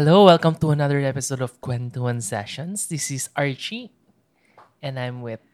[0.00, 2.88] Hello, welcome to another episode of Kwentuhan Sessions.
[2.88, 3.92] This is Archie,
[4.80, 5.44] and I'm with...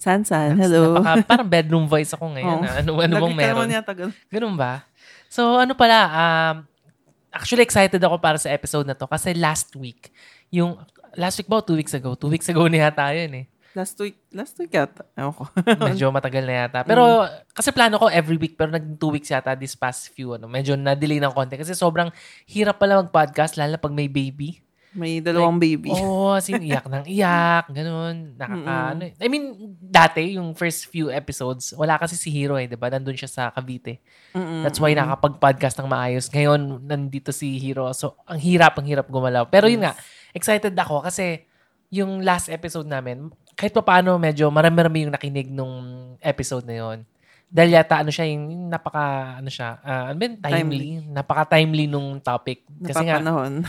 [0.00, 0.96] Sansan, hello.
[0.96, 2.56] Napaka, parang bedroom voice ako ngayon.
[2.56, 2.64] Oh.
[2.64, 2.80] ah.
[2.80, 3.68] Ano, ano bang meron?
[3.68, 4.16] naman yata ganun.
[4.32, 4.88] Ganun ba?
[5.28, 6.56] So, ano pala, um,
[7.36, 10.08] actually excited ako para sa episode na to kasi last week,
[10.48, 10.80] yung,
[11.12, 12.16] last week ba o two weeks ago?
[12.16, 13.46] Two weeks ago na yata yun eh.
[13.72, 15.08] Last week, last week yata.
[15.16, 15.48] Ewan ko.
[15.88, 16.84] Medyo matagal na yata.
[16.84, 17.24] Pero,
[17.56, 20.76] kasi plano ko every week, pero naging two weeks yata this past few, ano, medyo
[20.76, 22.12] na-delay ng konti kasi sobrang
[22.44, 24.60] hirap pala mag-podcast, lalo pag may baby.
[24.92, 25.88] May dalawang baby.
[25.88, 28.36] Oo, oh, as in, iyak ng iyak, ganun.
[28.36, 29.02] Nakaka, ano.
[29.08, 32.92] I mean, dati, yung first few episodes, wala kasi si Hero eh, di ba?
[32.92, 34.04] Nandun siya sa Cavite.
[34.36, 34.68] Mm-mm.
[34.68, 36.28] That's why nakapag-podcast ng maayos.
[36.28, 37.88] Ngayon, nandito si Hero.
[37.96, 39.48] So, ang hirap, ang hirap gumalaw.
[39.48, 39.96] Pero yun nga,
[40.36, 41.48] excited ako kasi
[41.88, 45.74] yung last episode namin, kahit pa paano, medyo marami-rami yung nakinig nung
[46.20, 46.98] episode na yun.
[47.52, 50.40] Dahil yata, ano siya, yung napaka, ano siya, ah, ano yun?
[50.40, 51.04] timely.
[51.12, 52.64] Napaka-timely nung topic.
[52.80, 53.20] Kasi nga,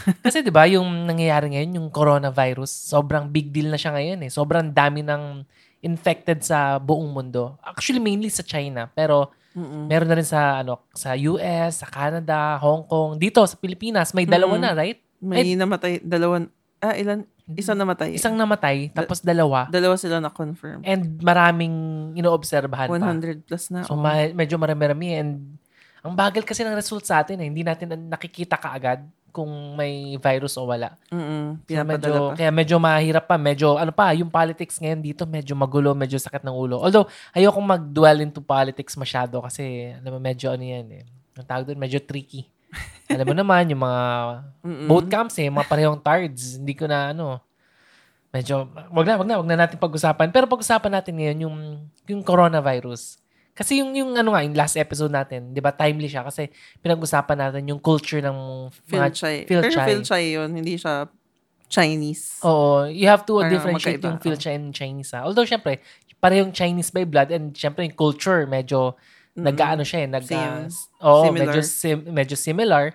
[0.26, 4.32] kasi 'di ba yung nangyayari ngayon yung coronavirus, sobrang big deal na siya ngayon eh.
[4.32, 5.44] Sobrang dami ng
[5.84, 7.60] infected sa buong mundo.
[7.60, 9.92] Actually mainly sa China, pero Mm-mm.
[9.92, 14.24] meron na rin sa ano sa US, sa Canada, Hong Kong, dito sa Pilipinas may
[14.24, 14.64] dalawa Mm-mm.
[14.64, 15.00] na, right?
[15.20, 16.48] May namatay, dalawan,
[16.80, 17.28] ah, ilan?
[17.44, 18.16] Isang namatay.
[18.16, 19.68] Isang namatay, tapos dalawa.
[19.68, 20.80] Dalawa sila na-confirm.
[20.88, 21.76] And maraming
[22.16, 22.96] inoobserbahan pa.
[22.96, 23.84] 100 plus na.
[23.84, 24.00] So oh.
[24.00, 25.60] ma- medyo marami-rami and
[26.04, 27.48] ang bagal kasi ng result sa atin eh.
[27.48, 30.94] Hindi natin nakikita kaagad kung may virus o wala.
[31.10, 31.66] Mm-mm.
[31.66, 32.34] Kaya Pinapadala medyo, pa.
[32.38, 33.36] kaya medyo mahirap pa.
[33.40, 36.78] Medyo, ano pa, yung politics ngayon dito, medyo magulo, medyo sakit ng ulo.
[36.78, 41.04] Although, ayokong mag-dwell into politics masyado kasi, alam mo, medyo ano yan eh.
[41.34, 42.46] Ang tawag doon, medyo tricky.
[43.10, 44.04] Alam mo naman, yung mga
[44.64, 44.88] Mm-mm.
[44.88, 46.58] both camps eh, mga parehong tards.
[46.58, 47.40] Hindi ko na, ano,
[48.34, 50.34] medyo, wag na, wag na, wag na natin pag-usapan.
[50.34, 51.58] Pero pag-usapan natin ngayon yung,
[52.10, 53.22] yung coronavirus.
[53.54, 56.50] Kasi yung, yung ano nga, yung last episode natin, di ba, timely siya kasi
[56.82, 58.38] pinag-usapan natin yung culture ng
[58.90, 59.14] mga.
[59.14, 59.38] Philchai.
[59.46, 61.06] Pero Philchai yun, hindi siya
[61.74, 62.42] Chinese.
[62.46, 64.10] Oo, you have to Parang differentiate magkaiba.
[64.14, 65.10] yung Philcha and Chinese.
[65.14, 65.26] Ha?
[65.26, 65.82] Although, syempre,
[66.22, 68.94] parehong Chinese by blood and syempre yung culture, medyo
[69.36, 70.10] nag-ano siya eh.
[70.10, 70.70] Nag, Same.
[71.00, 71.46] Oo, Similar.
[71.50, 72.86] medyo, sim- medyo similar.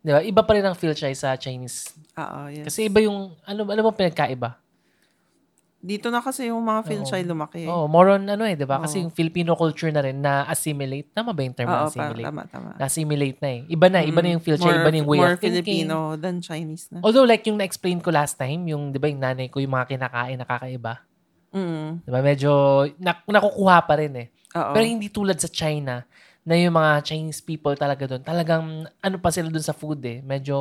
[0.00, 0.20] Di ba?
[0.20, 1.92] Iba pa rin ang Philcha sa Chinese.
[2.14, 2.64] Oo, yes.
[2.66, 4.56] Kasi iba yung, ano, ano bang pinagkaiba?
[5.80, 7.64] Dito na kasi yung mga Philchai lumaki.
[7.64, 8.84] Oo, more on ano eh, di ba?
[8.84, 11.08] Kasi yung Filipino culture na rin na assimilate.
[11.08, 12.26] Tama ba yung term na Oo, pa, assimilate?
[12.28, 12.68] tama, tama.
[12.76, 13.60] Na-assimilate na eh.
[13.64, 15.64] Iba na, iba na yung Philcha, More- iba na yung way more of thinking.
[15.64, 17.00] Filipino than Chinese na.
[17.00, 19.88] Although like yung na-explain ko last time, yung di ba yung nanay ko, yung mga
[19.88, 21.00] kinakain nakakaiba.
[21.48, 22.04] Mm.
[22.04, 22.20] Diba?
[22.20, 22.50] Medyo
[23.00, 24.28] nak- nakukuha pa rin eh.
[24.54, 24.72] Oo.
[24.74, 26.02] Pero hindi tulad sa China
[26.40, 28.22] na yung mga Chinese people talaga doon.
[28.24, 30.18] Talagang ano pa sila doon sa food eh.
[30.20, 30.56] Medyo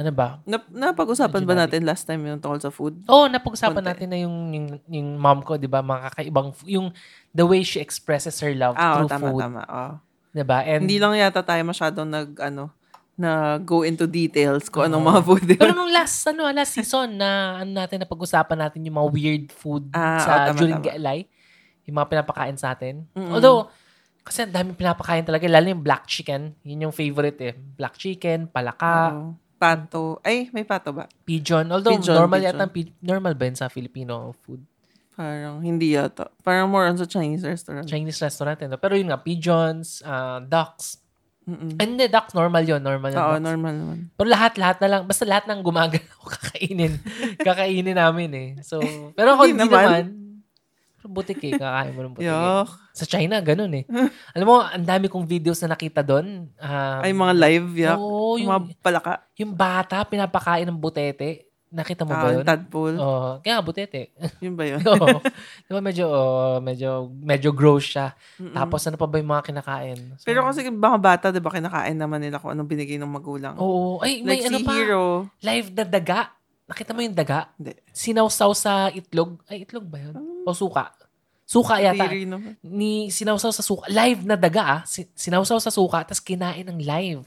[0.00, 0.40] ano ba?
[0.48, 3.04] Na, napag-usapan ba natin last time yung tungkol sa food?
[3.04, 3.90] Oo, oh, napag-usapan Konti.
[3.92, 5.84] natin na yung, yung, yung mom ko, di ba?
[5.84, 6.88] Mga kakaibang, yung
[7.36, 9.40] the way she expresses her love Ah, through tama, food.
[9.44, 9.60] tama.
[9.68, 9.92] Oo.
[10.32, 10.64] Di ba?
[10.64, 12.72] And, Hindi lang yata tayo masyadong nag, ano,
[13.12, 15.10] na go into details kung anong Oo.
[15.12, 15.44] mga food.
[15.60, 19.84] pero nung last, ano, last season na ano natin, napag-usapan natin yung mga weird food
[19.92, 20.86] Ah, sa oo, tama, during tama.
[20.88, 21.20] Gaelay.
[21.90, 23.02] Yung mga pinapakain sa atin.
[23.10, 23.34] Mm-mm.
[23.34, 23.66] Although,
[24.20, 26.54] kasi ang daming pinapakain talaga, lalo yung black chicken.
[26.62, 27.52] Yun yung favorite eh.
[27.52, 29.34] Black chicken, palaka, Oo.
[29.56, 30.22] pato.
[30.22, 31.10] Ay, may pato ba?
[31.20, 31.66] pigeon.
[31.66, 32.54] Although, Pigeon, normal pigeon.
[32.54, 34.62] yata, pi- normal ba yun sa Filipino food?
[35.10, 36.30] Parang hindi yata.
[36.40, 37.84] Parang more on sa Chinese restaurant.
[37.84, 38.56] Chinese restaurant.
[38.56, 38.78] eh, no?
[38.78, 40.96] Pero yun nga, pigeons, ah, ducks.
[41.44, 41.76] Mm-mm.
[41.76, 42.78] And hindi, ducks, normal yun.
[42.78, 43.18] Normal yun.
[43.18, 43.42] Oo, ducks.
[43.42, 43.98] normal naman.
[44.14, 45.02] Pero lahat, lahat na lang.
[45.04, 47.00] Basta lahat ng gumagalaw, kakainin.
[47.36, 48.48] kakainin namin eh.
[48.62, 48.78] So,
[49.12, 49.84] pero ako Hindi hindi naman.
[49.84, 50.04] naman.
[51.00, 51.56] Pero butik eh.
[51.56, 52.30] Kakain mo ng butik eh.
[52.30, 52.68] Yuck.
[52.92, 53.84] Sa China, ganun eh.
[54.36, 56.52] Alam mo, ang dami kong videos na nakita doon.
[56.52, 57.96] Um, Ay, mga live, yak.
[57.96, 59.12] Oo, yung, yung, mga palaka.
[59.34, 61.48] yung bata, pinapakain ng butete.
[61.70, 62.42] Nakita mo ba Ah, yun?
[62.42, 62.98] tadpole.
[62.98, 63.38] Oo.
[63.40, 64.10] kaya butete.
[64.42, 64.82] Yun ba yun?
[64.82, 65.22] Oo.
[65.62, 68.10] Di ba medyo, oh, medyo, medyo gross siya.
[68.42, 68.58] Mm-mm.
[68.58, 70.18] Tapos ano pa ba yung mga kinakain?
[70.18, 73.54] So, Pero kasi mga bata, di ba, kinakain naman nila kung anong binigay ng magulang.
[73.54, 74.02] Oo.
[74.02, 74.72] Ay, may like ano si pa.
[74.74, 75.30] Hero.
[75.40, 76.20] Live na daga.
[76.70, 77.50] Nakita mo yung daga?
[77.58, 77.74] Hindi.
[77.90, 79.42] Sinawsaw sa itlog.
[79.50, 80.14] Ay, itlog ba yun?
[80.46, 80.94] O suka?
[81.42, 82.06] Suka yata.
[82.06, 82.54] Naman.
[82.62, 83.90] Ni sinawsaw sa suka.
[83.90, 84.80] Live na daga ah.
[84.86, 87.26] Si- Sinawsaw sa suka, tapos kinain ng live.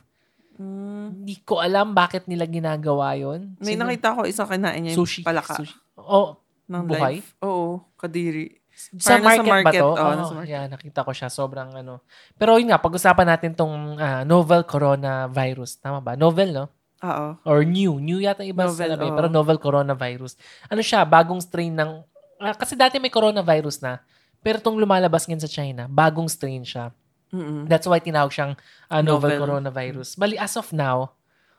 [0.56, 1.08] Mm.
[1.20, 3.60] Hindi ko alam bakit nila ginagawa yon.
[3.60, 5.28] May nakita ko isang kinain niya yung sushi.
[5.28, 5.76] palaka Sushi.
[6.00, 6.40] Oh,
[6.72, 7.20] ng buhay?
[7.20, 7.28] live.
[7.44, 8.64] Oo, kadiri.
[8.72, 9.90] sa Parang nasa market, market, ba to?
[9.92, 10.52] Oo, nasa market.
[10.56, 11.28] yeah, nakita ko siya.
[11.28, 12.08] Sobrang ano.
[12.40, 15.84] Pero yun nga, pag-usapan natin tong ah, novel coronavirus.
[15.84, 16.16] Tama ba?
[16.16, 16.66] Novel, no?
[17.04, 17.28] Oo.
[17.44, 18.00] Or new.
[18.00, 19.12] New yata iba Novel, sinabi.
[19.12, 19.16] oo.
[19.20, 20.40] Pero novel coronavirus.
[20.72, 21.04] Ano siya?
[21.04, 22.00] Bagong strain ng...
[22.40, 24.00] ah, kasi dati may coronavirus na.
[24.40, 26.92] Pero itong lumalabas ngayon sa China, bagong strain siya.
[27.34, 27.66] Mm-mm.
[27.66, 28.56] That's why tinawag siyang
[28.88, 29.42] ah, novel, Novel.
[29.42, 30.16] coronavirus.
[30.16, 31.16] Bali, as of now,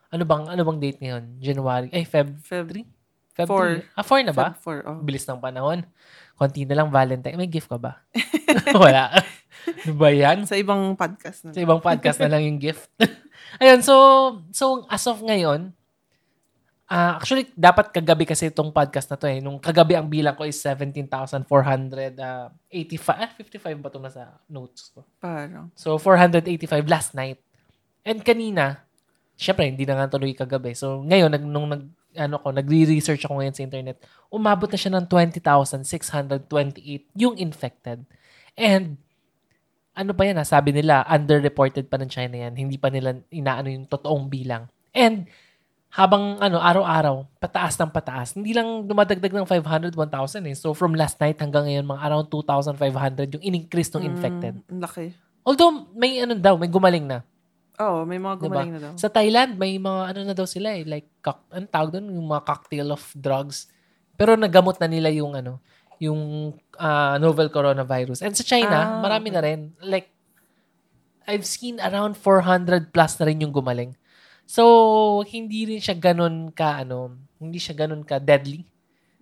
[0.08, 1.24] ano bang ano bang date ngayon?
[1.42, 1.88] January?
[1.90, 2.86] Ay, Feb Feb 3?
[3.34, 3.66] Feb Four.
[3.82, 3.98] 3?
[3.98, 4.46] Ah, 4 na ba?
[4.54, 4.98] Feb 4, oh.
[5.02, 5.82] Bilis ng panahon.
[6.38, 7.34] Konti na lang Valentine.
[7.34, 7.98] May gift ka ba?
[8.78, 9.10] Wala.
[9.66, 10.46] Ano ba yan?
[10.46, 11.50] Sa ibang podcast na.
[11.50, 12.86] Sa ibang podcast na lang yung gift.
[13.60, 13.94] Ayun, so,
[14.50, 15.72] so as of ngayon,
[16.84, 19.40] Ah, actually, dapat kagabi kasi itong podcast na to eh.
[19.40, 21.48] Nung kagabi ang bilang ko is 17,485.
[22.20, 22.52] ah,
[23.40, 25.00] 55 ba ito nasa notes ko?
[25.16, 25.72] Parang.
[25.72, 27.40] So, 485 last night.
[28.04, 28.84] And kanina,
[29.32, 30.76] syempre, hindi na nga tuloy kagabi.
[30.76, 31.88] So, ngayon, nag, nung nag,
[32.20, 33.96] ano ko, nagre-research ako ngayon sa internet,
[34.28, 36.44] umabot na siya ng 20,628
[37.16, 38.04] yung infected.
[38.60, 39.00] And,
[39.94, 40.44] ano pa yan, ha?
[40.44, 42.52] sabi nila, underreported pa ng China yan.
[42.58, 44.66] Hindi pa nila inaano yung totoong bilang.
[44.90, 45.30] And,
[45.94, 48.34] habang ano, araw-araw, pataas ng pataas.
[48.34, 50.56] Hindi lang dumadagdag ng 500, 1,000 eh.
[50.58, 54.58] So, from last night hanggang ngayon, mga around 2,500 yung in-increase ng infected.
[54.66, 55.14] Mm, laki.
[55.46, 57.22] Although, may ano daw, may gumaling na.
[57.78, 58.44] Oo, may mga Diba?
[58.50, 58.92] gumaling na daw.
[58.98, 60.82] Sa Thailand, may mga ano na daw sila eh.
[60.82, 62.10] Like, cock, ano tawag doon?
[62.10, 63.70] Yung mga cocktail of drugs.
[64.18, 65.62] Pero nagamot na nila yung ano,
[66.04, 68.22] yung ah, novel coronavirus.
[68.22, 69.72] And sa China, Ah, marami na rin.
[69.80, 70.10] Like,
[71.24, 73.96] I've seen around 400 plus na rin yung gumaling.
[74.44, 78.68] So, hindi rin siya ganun ka, ano, hindi siya ganun ka deadly.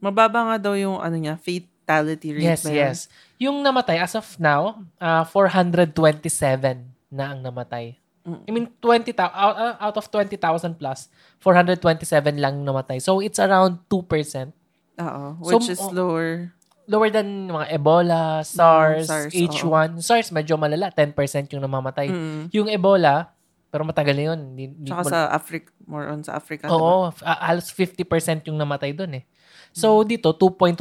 [0.03, 2.99] Mababa nga daw yung ano niya, fatality rate Yes, na yes.
[3.39, 7.95] Yung namatay, as of now, ah, 427 na ang namatay.
[8.23, 8.41] Mm.
[8.47, 11.07] I mean, 20, thou- out, out of 20,000 plus,
[11.39, 12.99] 427 lang namatay.
[12.99, 14.51] So, it's around 2%.
[14.99, 16.51] Oo, So, which is oh, lower.
[16.85, 19.99] Lower than mga Ebola, SARS, SARS, H1.
[19.99, 20.89] SARS, medyo malala.
[20.89, 21.15] 10%
[21.51, 22.07] yung namamatay.
[22.07, 22.43] Mm.
[22.51, 23.31] Yung Ebola,
[23.69, 24.41] pero matagal na yun.
[24.51, 26.67] Hindi Tsaka mo- sa Africa, more on sa Africa.
[26.67, 26.75] diba?
[26.75, 28.05] Oo, f- ah, halos 50%
[28.47, 29.25] yung namatay doon eh.
[29.71, 30.77] So, dito, 2.1%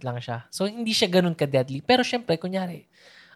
[0.00, 0.48] lang siya.
[0.48, 1.78] So, hindi siya ganun ka-deadly.
[1.80, 2.88] Pero syempre, kunyari,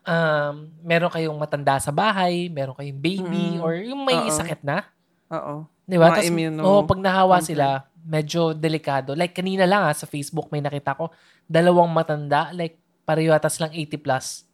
[0.03, 3.63] um, meron kayong matanda sa bahay, meron kayong baby, Mm.
[3.63, 4.33] or yung may Oo.
[4.33, 4.83] sakit na.
[5.31, 5.69] Oo.
[5.85, 6.09] Di ba?
[6.09, 7.49] Mga Tas, immuno- oh, pag nahawa compromised.
[7.49, 7.69] sila,
[8.09, 9.13] medyo delikado.
[9.13, 11.13] Like, kanina lang ha, sa Facebook, may nakita ko,
[11.45, 14.49] dalawang matanda, like, pareho atas lang 80 plus.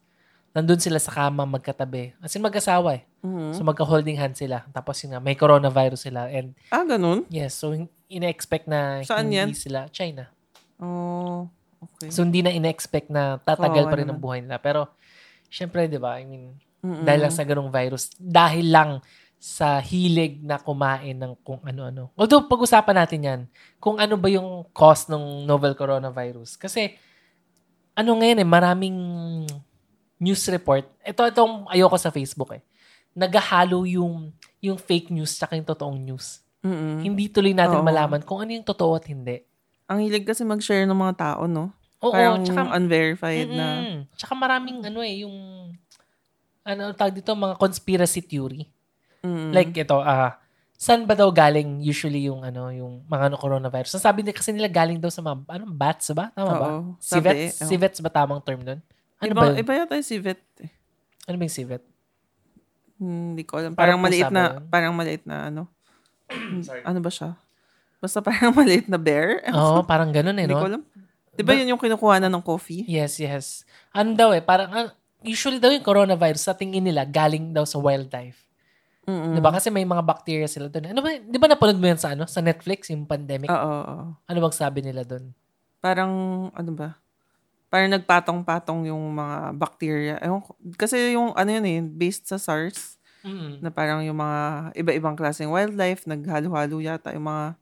[0.51, 2.15] Nandun sila sa kama magkatabi.
[2.19, 3.03] As in, mag-asawa eh.
[3.23, 3.55] Mhm.
[3.55, 4.63] So, magka-holding hand sila.
[4.69, 6.27] Tapos yun nga, may coronavirus sila.
[6.27, 7.23] And Ah, ganun?
[7.27, 7.71] Yes, so
[8.07, 9.49] ina-expect na Saan hindi yan?
[9.51, 10.27] sila China.
[10.77, 11.47] Oh,
[11.79, 12.11] okay.
[12.11, 14.59] So hindi na ina-expect na tatagal Kawawa pa rin ang buhay nila.
[14.59, 14.91] Pero
[15.47, 16.19] syempre, 'di ba?
[16.19, 16.53] I mean,
[16.83, 17.01] Mm-mm.
[17.01, 18.99] dahil lang sa ganung virus, dahil lang
[19.37, 22.09] sa hilig na kumain ng kung ano-ano.
[22.17, 23.41] Although pag-usapan natin 'yan,
[23.77, 26.57] kung ano ba yung cause ng novel coronavirus.
[26.57, 26.97] Kasi
[27.95, 28.97] ano ngayon eh, maraming
[30.19, 30.87] news report.
[31.05, 32.61] Ito itong ayoko sa Facebook eh.
[33.15, 36.41] Nagahalo yung yung fake news sa yung totoong news.
[36.65, 37.05] Mm-mm.
[37.05, 37.85] Hindi tuloy natin Oo.
[37.85, 39.45] malaman kung ano yung totoo at hindi.
[39.85, 41.69] Ang hilig kasi mag-share ng mga tao, no?
[42.01, 43.67] Oo, Parang tsaka, unverified na.
[43.85, 43.97] Mm-mm.
[44.17, 45.35] tsaka maraming ano eh, yung
[46.65, 48.65] ano tawag dito, mga conspiracy theory.
[49.25, 49.49] Mm.
[49.49, 50.37] Like ito, ah,
[50.75, 53.97] saan ba daw galing usually yung ano, yung mga ano, coronavirus?
[53.97, 56.29] Sabi nila kasi nila galing daw sa mga, ano, bats ba?
[56.35, 56.67] Tama ba?
[56.69, 57.57] Oo, sabi, Civets?
[57.57, 57.69] oo.
[57.73, 58.79] Civets ba tamang term doon?
[59.17, 59.55] Ano iba, ba yun?
[59.65, 60.39] iba yata yung civet.
[60.61, 60.69] eh.
[61.25, 61.83] Ano ba yung civet?
[62.95, 63.73] Hindi ko alam.
[63.73, 64.67] Parang Parang, maliit na, ba yun?
[64.69, 65.61] parang maliit na ano.
[66.89, 67.33] ano ba siya?
[67.99, 69.41] Basta parang maliit na bear.
[69.51, 70.61] Oo, parang ganun eh, Hindi no?
[70.61, 70.83] ko alam.
[71.35, 72.87] Di ba yun yung kinukuha na ng coffee?
[72.87, 73.67] Yes, yes.
[73.91, 74.87] Ano daw eh, parang, ah,
[75.19, 78.44] usually daw yung coronavirus, sa tingin nila, galing daw sa wildlife.
[79.05, 79.37] Mm-mm.
[79.37, 79.53] Di ba?
[79.53, 80.89] Kasi may mga bacteria sila doon.
[80.89, 82.25] Ano ba, di ba napanood mo yan sa ano?
[82.25, 83.49] Sa Netflix, yung pandemic?
[83.49, 84.05] Oo, oo.
[84.17, 85.29] Ano bang sabi nila doon?
[85.77, 86.11] Parang,
[86.53, 86.97] ano ba?
[87.69, 90.15] Parang nagpatong-patong yung mga bacteria.
[90.21, 90.41] Ewan.
[90.73, 93.57] Kasi yung, ano yun eh, based sa SARS, Mm.
[93.57, 97.57] na parang yung mga iba-ibang klaseng wildlife, naghalo-halo yata yung mga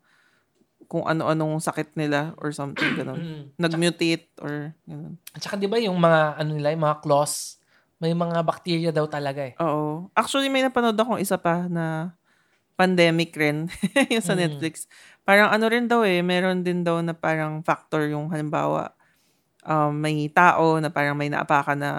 [0.92, 3.16] kung ano-anong sakit nila or something ganun.
[3.16, 3.44] Mm.
[3.56, 5.16] Nag-mutate or ganun.
[5.32, 7.63] At saka di ba yung mga, ano nila, yung mga claws,
[8.04, 9.56] may mga bacteria daw talaga eh.
[9.58, 10.12] Oo.
[10.12, 12.12] Actually, may napanood akong isa pa na
[12.76, 13.72] pandemic rin
[14.14, 14.44] yung sa Mm.
[14.44, 14.92] Netflix.
[15.24, 18.92] Parang ano rin daw eh, meron din daw na parang factor yung halimbawa,
[19.64, 21.92] um, may tao na parang may naapakan na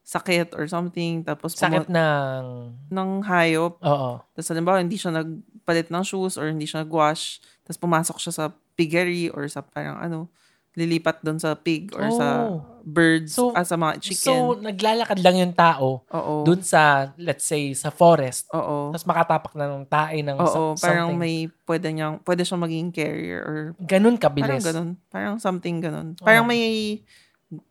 [0.00, 2.42] sakit or something, tapos Sakit pumu- ng,
[2.88, 4.10] ng hayop, oo.
[4.34, 8.44] tapos halimbawa hindi siya nagpalit ng shoes or hindi siya nagwash, tapos pumasok siya sa
[8.74, 10.26] piggery or sa parang ano,
[10.72, 12.62] lilipat doon sa pig or sa Oh.
[12.80, 14.54] birds, So- ah, sa mga chicken.
[14.54, 16.34] So, naglalakad lang yung tao Oo.
[16.42, 18.46] dun sa, let's say, sa forest.
[18.50, 18.88] Oo.
[18.88, 21.18] Tapos makatapak na ng tae ng Oo, sa- parang something.
[21.18, 21.34] may
[21.64, 24.62] pwede niyang pwede siyang maging carrier or Ganun parang kabilis.
[24.62, 24.90] ganun.
[25.08, 26.14] Parang something ganun.
[26.16, 26.50] Parang Oo.
[26.50, 27.02] may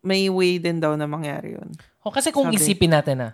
[0.00, 1.72] may way din daw na mangyari yun.
[2.04, 2.60] O, kasi kung Sabi.
[2.60, 3.28] isipin natin na,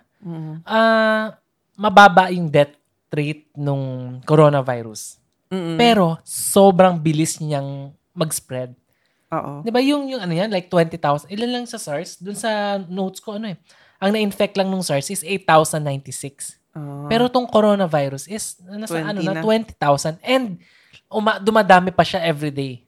[0.63, 1.35] ah,
[1.75, 2.71] mababa yung death
[3.09, 5.19] rate nung coronavirus.
[5.47, 5.75] Mm-mm.
[5.75, 8.75] Pero, sobrang bilis niyang mag-spread.
[9.27, 9.59] Oo.
[9.63, 12.15] Di ba yung, yung ano yan, like 20,000, ilan lang sa SARS?
[12.19, 13.57] Dun sa notes ko, ano eh,
[13.99, 16.55] ang na-infect lang nung SARS is 8,096.
[16.71, 19.43] Ah, Pero tong coronavirus is, nasa 20 ano na, na.
[19.43, 20.21] 20,000.
[20.23, 20.61] And,
[21.11, 22.87] uma, dumadami pa siya everyday.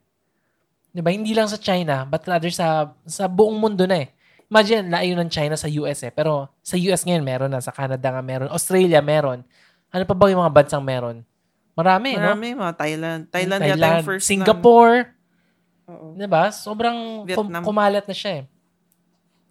[0.96, 1.12] Di ba?
[1.12, 4.10] Hindi lang sa China, but rather sa, sa buong mundo na eh.
[4.50, 6.10] Imagine, layo ng China sa US eh.
[6.10, 9.46] Pero sa US ngayon meron na, sa Canada nga meron, Australia meron.
[9.94, 11.22] Ano pa ba yung mga bansang meron?
[11.78, 12.34] Marami, no?
[12.34, 13.22] Marami, mga Thailand.
[13.30, 15.14] Thailand, yata yung first Singapore,
[15.90, 16.14] Oo.
[16.14, 16.54] 'di ba?
[16.54, 17.64] Sobrang kum- Vietnam.
[17.66, 18.46] kumalat na siya eh.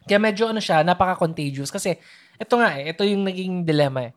[0.09, 1.99] Kaya medyo ano siya, napaka-contagious kasi
[2.39, 4.13] ito nga eh, ito yung naging dilemma eh.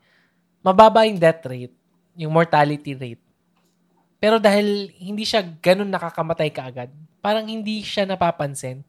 [0.62, 1.74] Mababa yung death rate,
[2.16, 3.20] yung mortality rate.
[4.22, 8.86] Pero dahil hindi siya ganun nakakamatay kaagad, parang hindi siya napapansin.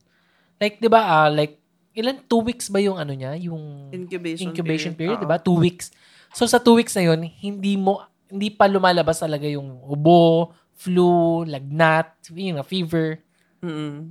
[0.61, 1.57] Like, 'di ba, ah, like
[1.93, 5.23] ilan two weeks ba yung ano niya, yung Incubation, incubation period, Oo.
[5.25, 5.41] 'di ba?
[5.41, 5.89] Two weeks.
[6.33, 11.47] So sa two weeks na yun, hindi mo hindi pa lumalabas talaga yung ubo, flu,
[11.47, 13.23] lagnat, yun nga, fever.
[13.63, 14.11] Mm-mm.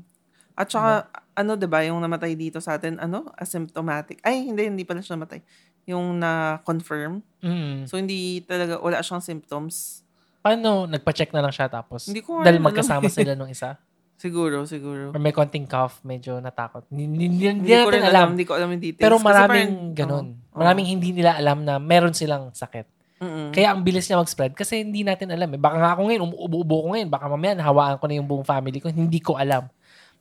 [0.56, 4.24] At saka, ano, 'di ba yung namatay dito sa atin, ano, asymptomatic.
[4.24, 5.44] Ay, hindi, hindi pala siya namatay.
[5.90, 7.20] Yung na-confirm.
[7.44, 7.90] Mm.
[7.90, 10.06] So, hindi talaga, wala siyang symptoms.
[10.40, 12.08] Paano, nagpa-check na lang siya tapos?
[12.08, 13.14] Hindi ko dahil magkasama eh.
[13.18, 13.76] sila nung isa?
[14.22, 15.10] Siguro, siguro.
[15.10, 16.86] Or may konting cough, medyo natakot.
[16.94, 18.14] Hindi, hindi, hindi ko natin alam.
[18.14, 18.28] alam.
[18.38, 19.02] Hindi ko alam yung details.
[19.02, 20.28] Pero maraming parang- ganun.
[20.54, 20.60] Oo.
[20.62, 23.01] Maraming hindi nila alam na meron silang sakit.
[23.22, 23.54] Mm-mm.
[23.54, 25.62] Kaya ang bilis niya mag-spread kasi hindi natin alam eh.
[25.62, 27.10] Baka nga ako ngayon, umuubo ko ngayon.
[27.14, 28.90] Baka mamaya nahawaan ko na yung buong family ko.
[28.90, 29.70] Hindi ko alam.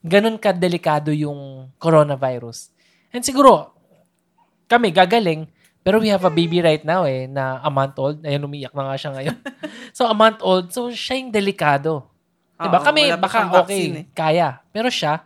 [0.04, 2.68] Ganun ka-delikado yung coronavirus.
[3.08, 3.72] And siguro,
[4.68, 5.48] kami gagaling,
[5.80, 8.20] pero we have a baby right now eh, na a month old.
[8.20, 9.36] Ayun, umiyak na nga siya ngayon.
[9.96, 10.68] so, a month old.
[10.70, 12.06] So, siya yung delikado.
[12.60, 12.78] Diba?
[12.78, 14.04] Oo, Kami, baka okay, eh.
[14.12, 14.60] kaya.
[14.70, 15.24] Pero siya,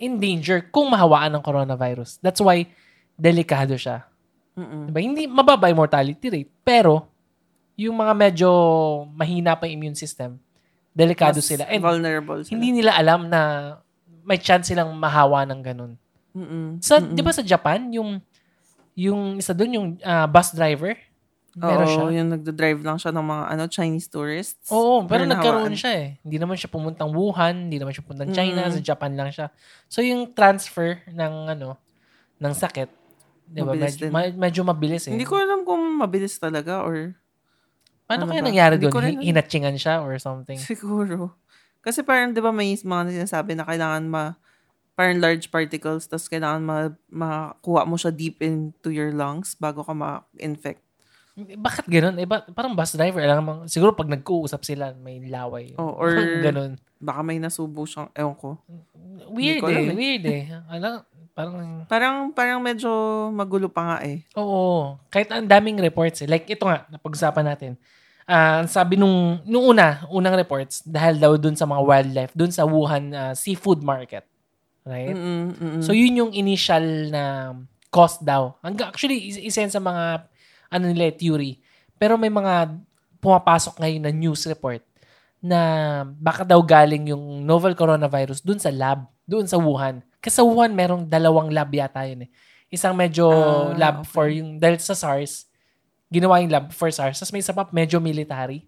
[0.00, 2.22] in danger kung mahawaan ng coronavirus.
[2.22, 2.70] That's why,
[3.18, 4.07] delikado siya.
[4.58, 4.90] Mm-mm.
[4.90, 4.98] Diba?
[4.98, 6.50] Hindi mababa yung mortality rate.
[6.60, 7.06] Pero,
[7.78, 8.48] yung mga medyo
[9.08, 10.34] mahina pa yung immune system,
[10.90, 11.62] delikado Mas sila.
[11.70, 12.52] And vulnerable sila.
[12.52, 13.40] hindi nila alam na
[14.26, 15.92] may chance silang mahawa ng ganun.
[16.34, 16.82] Mm-mm.
[16.82, 17.14] Sa, Mm-mm.
[17.14, 18.18] di ba sa Japan, yung
[18.98, 20.98] yung isa doon, yung ah, bus driver,
[21.54, 22.18] meron Oo, siya.
[22.18, 24.66] yung nagda-drive lang siya ng mga ano Chinese tourists.
[24.68, 25.78] Oo, pero nagkaroon hawaan.
[25.78, 26.08] siya eh.
[26.18, 28.74] Hindi naman siya pumuntang Wuhan, hindi naman siya pumuntang China, Mm.
[28.74, 29.54] sa Japan lang siya.
[29.86, 31.78] So yung transfer ng ano,
[32.38, 32.90] ng sakit,
[33.48, 33.72] di ba?
[33.72, 34.12] Mabilis Medyo, din.
[34.36, 35.12] medyo mabilis eh.
[35.12, 37.16] Hindi ko alam kung mabilis talaga or
[38.04, 38.48] Paano ano kaya ba?
[38.48, 38.92] nangyari doon?
[38.94, 39.20] rin.
[39.20, 40.56] Hinatchingan siya or something?
[40.56, 41.32] siguro.
[41.80, 44.36] Kasi parang 'di ba may mga sinasabi na kailangan ma
[44.92, 46.76] parang large particles tapos kailangan ma,
[47.08, 50.82] makuha mo siya deep into your lungs bago ka ma-infect.
[51.38, 52.18] Bakit ganun?
[52.18, 53.22] Eh, ba, parang bus driver.
[53.22, 55.70] Alam mo, siguro pag nag-uusap sila, may laway.
[55.78, 56.10] Oh, or
[56.42, 56.82] ganun.
[56.98, 58.58] baka may nasubo siyang ewan ko.
[59.30, 59.86] Weird ko eh.
[59.86, 59.94] eh.
[59.94, 60.42] Weird eh.
[60.66, 61.06] Alam,
[61.38, 62.90] parang, Parang parang medyo
[63.30, 64.26] magulo pa nga eh.
[64.34, 64.98] oo.
[65.06, 66.28] Kahit ang daming reports eh.
[66.28, 67.72] Like ito nga, napag-usapan natin.
[68.28, 72.52] Ah, ang sabi nung, nung una, unang reports, dahil daw dun sa mga wildlife, dun
[72.52, 74.26] sa Wuhan ah, seafood market.
[74.84, 75.16] Right?
[75.16, 75.82] Mm-mm, mm-mm.
[75.84, 77.52] So, yun yung initial na
[77.88, 78.56] cost daw.
[78.64, 80.28] Actually, is- isa sa mga,
[80.68, 81.52] ano nila, eh, theory.
[81.96, 82.72] Pero may mga
[83.20, 84.80] pumapasok ngayon na news report
[85.38, 85.60] na
[86.18, 90.02] baka daw galing yung novel coronavirus dun sa lab, dun sa Wuhan.
[90.18, 92.30] Kasi sa Wuhan, merong dalawang lab yata yun eh.
[92.68, 94.10] Isang medyo Ah, lab okay.
[94.10, 95.46] for yung, dahil sa SARS,
[96.10, 97.16] ginawa yung lab for SARS.
[97.16, 98.66] Tapos may isa pa, medyo military.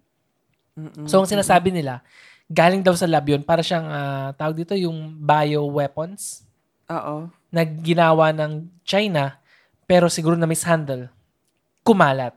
[0.73, 1.05] Mm-mm.
[1.05, 1.99] So, ang sinasabi nila,
[2.47, 6.47] galing daw sa lab yun para siyang, ah, tawag dito, yung bioweapons
[6.87, 7.27] Oo.
[7.51, 9.35] na ginawa ng China,
[9.83, 11.11] pero siguro na mishandle,
[11.83, 12.33] kumalat.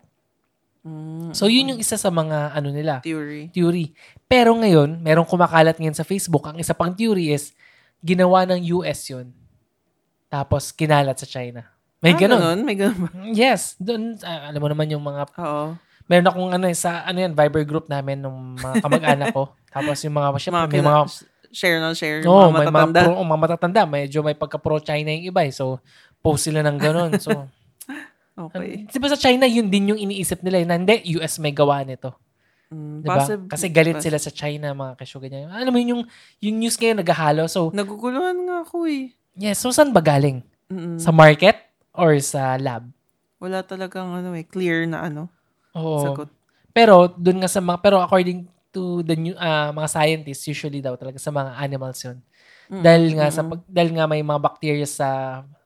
[0.84, 3.48] Mm, So, yun yung isa sa mga, ano nila, theory.
[3.54, 3.94] theory.
[4.28, 6.44] Pero ngayon, merong kumakalat ngayon sa Facebook.
[6.44, 7.56] Ang isa pang theory is,
[8.04, 9.32] ginawa ng US yun.
[10.28, 11.64] Tapos, kinalat sa China.
[12.04, 12.36] May ah, ganun.
[12.36, 12.60] ganun?
[12.68, 13.08] May ganun ba?
[13.32, 13.80] Yes.
[13.80, 15.72] Doon, ah, alam mo naman yung mga Oo.
[16.04, 19.56] meron akong ano eh, sa ano yan Viber group namin ng mga kamag-anak ko.
[19.72, 21.00] Tapos yung mga syempre, Mga, may mga
[21.54, 22.20] share na share.
[22.28, 23.00] oh, mga may mga matatanda.
[23.00, 25.52] pro, oh, mga matatanda, medyo may pagka pro China yung iba eh.
[25.54, 25.80] So
[26.20, 27.16] post sila ng ganun.
[27.16, 27.48] So
[28.52, 28.84] okay.
[28.84, 31.80] Di ba sa China yun din yung iniisip nila eh, na hindi US may gawa
[31.88, 32.12] nito.
[32.74, 33.14] Mm, Di ba?
[33.22, 35.46] possible- Kasi galit sila sa China mga kasyo ganyan.
[35.46, 36.02] Alam mo yun yung
[36.42, 37.46] yung news ngayon naghahalo.
[37.46, 39.14] So Naguguluhan nga ako eh.
[39.34, 40.42] yes, so saan ba galing?
[40.66, 40.98] Mm-mm.
[40.98, 41.54] Sa market
[41.94, 42.90] or sa lab?
[43.38, 45.30] Wala talagang ano eh, clear na ano,
[45.72, 46.02] Oo.
[46.02, 46.28] sagot.
[46.74, 50.98] Pero doon nga sa mga pero according to the new ah, mga scientists usually daw
[50.98, 52.18] talaga sa mga animals 'yun.
[52.66, 55.08] Mm, Dahil nga sa pag, dahil nga may mga bacteria sa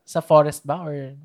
[0.02, 1.16] sa forest ba or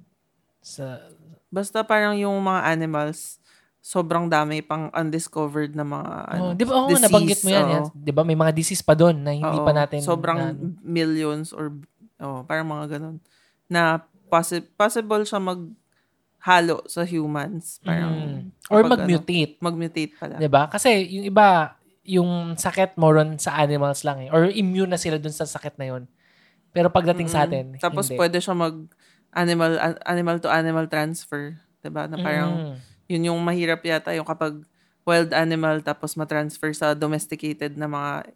[0.59, 1.01] sa
[1.49, 3.37] Basta parang yung mga animals,
[3.83, 7.61] sobrang dami pang undiscovered na mga ano, oh, 'di ba oh, disease, nabanggit mo 'yan,
[7.61, 7.73] oo.
[7.73, 7.83] yan.
[7.93, 11.51] 'di ba may mga disease pa doon na hindi Oo, pa natin sobrang na- millions
[11.51, 11.75] or
[12.17, 13.19] oh, parang mga ganun
[13.67, 15.59] na possi- possible siya mag
[16.39, 18.39] halo sa humans parang Mm.
[18.67, 20.63] or kapag mag-mutate, ano, mag-mutate pala 'di ba?
[20.67, 21.47] Kasi yung iba
[22.03, 25.75] yung sakit more on sa animals lang eh or immune na sila dun sa sakit
[25.75, 26.03] na 'yon.
[26.71, 28.15] Pero pagdating sa atin, tapos hindi.
[28.15, 28.75] pwede siya mag
[29.29, 32.92] animal an- animal to animal transfer 'di ba na parang Mm.
[33.05, 34.63] Yun yung mahirap yata yung kapag
[35.03, 38.31] wild animal tapos ma-transfer sa domesticated na mga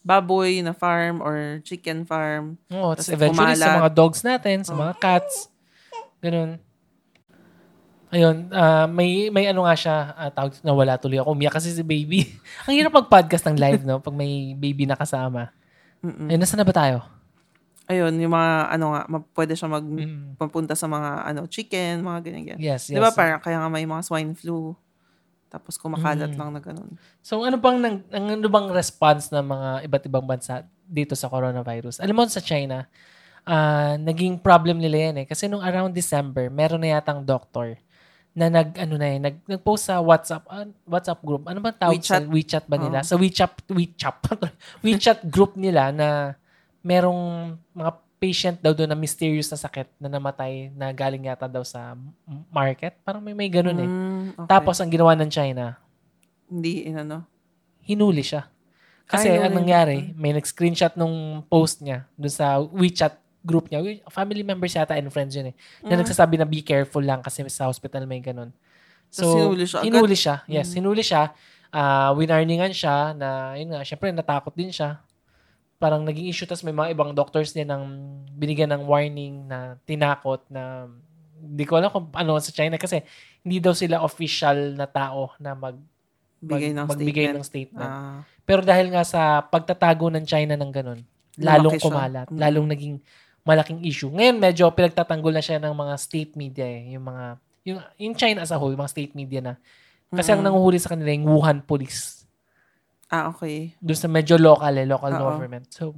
[0.00, 2.54] baboy na farm or chicken farm.
[2.70, 3.80] Oo, it's Tapos eventually sa kumalat.
[3.82, 4.78] mga dogs natin, sa Oh.
[4.78, 5.50] mga cats.
[6.18, 6.62] Ganun.
[8.06, 11.34] Ayun, ah, may may ano nga siya, uh, tawag na wala tuloy ako.
[11.34, 12.22] Umiyak kasi si baby.
[12.70, 13.98] Ang hirap mag-podcast ng live, no?
[13.98, 15.50] Pag may baby na kasama.
[16.00, 16.30] Mm-mm.
[16.30, 17.02] Ayun, nasa na ba tayo?
[17.86, 19.00] Ayun, yung mga, ano nga,
[19.32, 20.34] pwede siya mag, Mm.
[20.34, 22.58] papunta sa mga, ano, chicken, mga ganyan-ganyan.
[22.58, 22.98] Yes, yes.
[22.98, 24.74] Di ba parang, kaya nga may mga swine flu.
[25.46, 26.38] Tapos kumakalat Mm.
[26.38, 26.90] lang na ganun.
[27.22, 31.30] So ano bang nang, ang- ano bang response ng mga iba't ibang bansa dito sa
[31.30, 32.02] coronavirus?
[32.02, 32.90] Alam mo sa China,
[33.46, 35.26] ah, naging problem nila yan eh.
[35.26, 37.78] Kasi nung around December, meron na yatang doctor
[38.34, 41.46] na nag ano na eh, nag nag-post sa WhatsApp ah, WhatsApp group.
[41.46, 42.20] Ano ba tawag WeChat.
[42.20, 42.98] sa WeChat ba nila?
[43.00, 43.06] Oo.
[43.06, 44.18] Sa WeChat WeChat
[44.84, 46.34] WeChat group nila na
[46.86, 47.18] merong
[47.74, 51.98] mga patient daw doon na mysterious na sakit na namatay na galing yata daw sa
[52.48, 52.94] market.
[53.02, 53.84] Parang may may ganun eh.
[53.84, 54.48] Mm, okay.
[54.48, 55.76] Tapos ang ginawa ng China,
[56.46, 57.26] hindi, inano.
[57.82, 58.46] hinuli siya.
[59.06, 63.14] Kasi Ay, anong nangyari, may nag-screenshot nung post niya dun sa WeChat
[63.46, 63.78] group niya.
[64.10, 65.56] Family members yata and friends yun eh.
[65.86, 66.02] Na Mm.
[66.02, 68.50] nagsasabi na be careful lang kasi sa hospital may ganun.
[69.06, 69.86] Tapos hinuli siya agad?
[69.86, 70.36] hinuli siya.
[70.50, 70.76] Yes, Mm.
[70.82, 71.22] hinuli siya.
[71.70, 74.98] Ah, winarningan siya na, yun nga, syempre natakot din siya.
[75.76, 76.44] Parang naging issue.
[76.44, 77.84] Tapos may mga ibang doctors din ang
[78.32, 80.88] binigyan ng warning na tinakot na
[81.36, 83.04] hindi ko alam kung ano sa China kasi
[83.40, 85.76] hindi daw sila official na tao na mag,
[86.36, 87.36] Bigay ng magbigay statement.
[87.36, 87.90] ng statement.
[87.90, 91.00] Ah, Pero dahil nga sa pagtatago ng China ng ganun,
[91.36, 91.86] lalong Lumaki siya.
[91.86, 92.38] kumalat, Mm.
[92.38, 92.94] lalong naging
[93.42, 94.08] malaking issue.
[94.08, 97.24] Ngayon medyo pinagtatanggol na siya ng mga state media eh, yung mga
[97.66, 99.54] yung yung China as a whole, mga state media na.
[100.08, 100.46] Kasi ang Mm.
[100.46, 102.15] nanguhuli sa kanila yung Wuhan police.
[103.08, 103.74] Ah, okay.
[103.78, 105.20] Doon sa medyo local eh, local Oo.
[105.20, 105.66] government.
[105.70, 105.94] So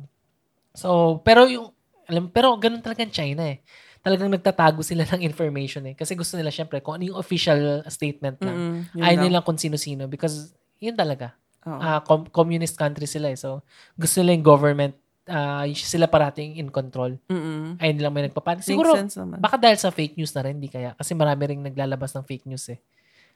[0.72, 1.74] So, pero yung
[2.06, 3.60] alam pero ganun talaga ang China eh.
[3.98, 5.94] Talagang nagtatago sila ng information eh.
[5.94, 8.86] Kasi gusto nila syempre kung ano yung official statement lang.
[8.94, 9.24] Yun Ayaw lang.
[9.26, 11.34] nila kung sino-sino because yun talaga
[11.66, 11.74] Oo.
[11.76, 13.36] ah, com- communist country sila eh.
[13.36, 13.66] So,
[13.98, 14.94] gusto nila yung government,
[15.66, 17.18] y- sila parating in control.
[17.26, 17.76] Mm-mm.
[17.76, 18.62] Ayun nilang may nagpapanik.
[18.62, 18.94] Siguro,
[19.36, 20.94] baka dahil sa fake news na rin, di kaya.
[20.94, 22.78] Kasi marami ring naglalabas ng fake news eh.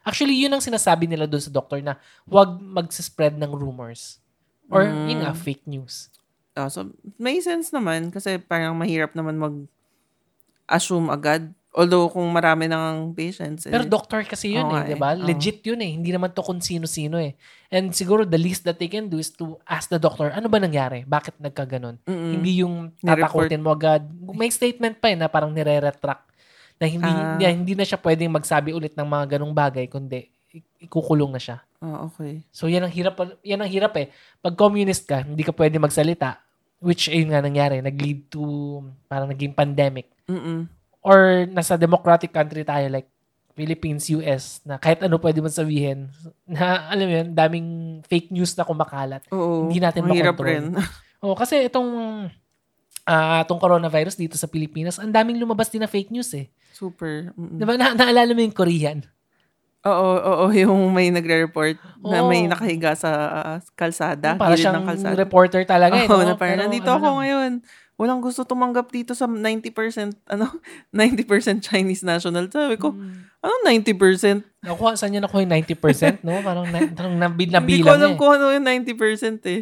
[0.03, 1.95] Actually, yun ang sinasabi nila doon sa doctor na
[2.27, 4.19] huwag mag-spread ng rumors.
[4.67, 5.07] Or, Mm.
[5.07, 6.11] yun nga, fake news.
[6.53, 11.49] Ah, so, may sense naman kasi parang mahirap naman mag-assume agad.
[11.73, 13.65] Although kung marami nang patients.
[13.65, 15.17] Eh, Pero doctor kasi yun Oo eh, di ba?
[15.17, 15.25] Oo.
[15.25, 15.97] Legit yun eh.
[15.97, 17.33] Hindi naman to kung sino-sino eh.
[17.73, 20.61] And siguro the least that they can do is to ask the doctor, ano ba
[20.61, 21.01] nangyari?
[21.01, 21.97] Bakit nagkaganon?
[22.05, 22.31] Mm-mm.
[22.37, 24.05] Hindi yung tatakutin mo agad.
[24.37, 26.29] May statement pa eh na parang nire-retract
[26.77, 27.35] na hindi, Ah.
[27.35, 30.29] hindi, hindi na siya pwedeng magsabi ulit ng mga ganong bagay kundi
[30.79, 31.57] ikukulong na siya.
[31.81, 32.45] Ah, okay.
[32.53, 34.13] So yan ang hirap yan ang hirap eh.
[34.39, 36.43] Pag communist ka, hindi ka pwede magsalita
[36.83, 38.43] which ayun nga nangyari, nag-lead to
[39.07, 40.11] parang naging pandemic.
[40.27, 40.67] Mm-mm.
[40.99, 43.07] Or nasa democratic country tayo like
[43.55, 46.11] Philippines, US, na kahit ano pwede mo sabihin,
[46.49, 47.67] na alam mo yun, daming
[48.03, 49.23] fake news na kumakalat.
[49.31, 49.71] Oo.
[49.71, 50.75] Hindi natin makontrol.
[51.23, 51.87] Oh, kasi itong
[53.07, 56.51] ah itong coronavirus dito sa Pilipinas, ang daming lumabas din na fake news eh.
[56.73, 57.31] Super.
[57.31, 57.55] Mm-mm.
[57.55, 57.77] 'Di ba?
[57.77, 59.05] Na- naalala mo yung Korean?
[59.83, 62.31] Oo, oo, yung may nagre-report na Oo.
[62.31, 65.11] may nakahiga sa ah, kalsada, Para siyang ng kalsada.
[65.13, 66.07] reporter talaga eh.
[66.07, 66.23] Oo, no?
[66.23, 67.51] na parang, Pero nandito ano ako lang, ngayon.
[67.93, 70.47] Walang gusto tumanggap dito sa 90%, ano,
[70.95, 71.27] 90%
[71.61, 72.47] Chinese national.
[72.47, 73.27] Sabi ko, Hmm.
[73.37, 74.63] ano 90%?
[74.63, 76.39] Nakuha, saan niya nakuha yung 90%, no?
[76.39, 78.17] Parang, na, parang nabi, nabilang Hindi ko alam eh.
[78.17, 79.61] kung ano yung 90% eh.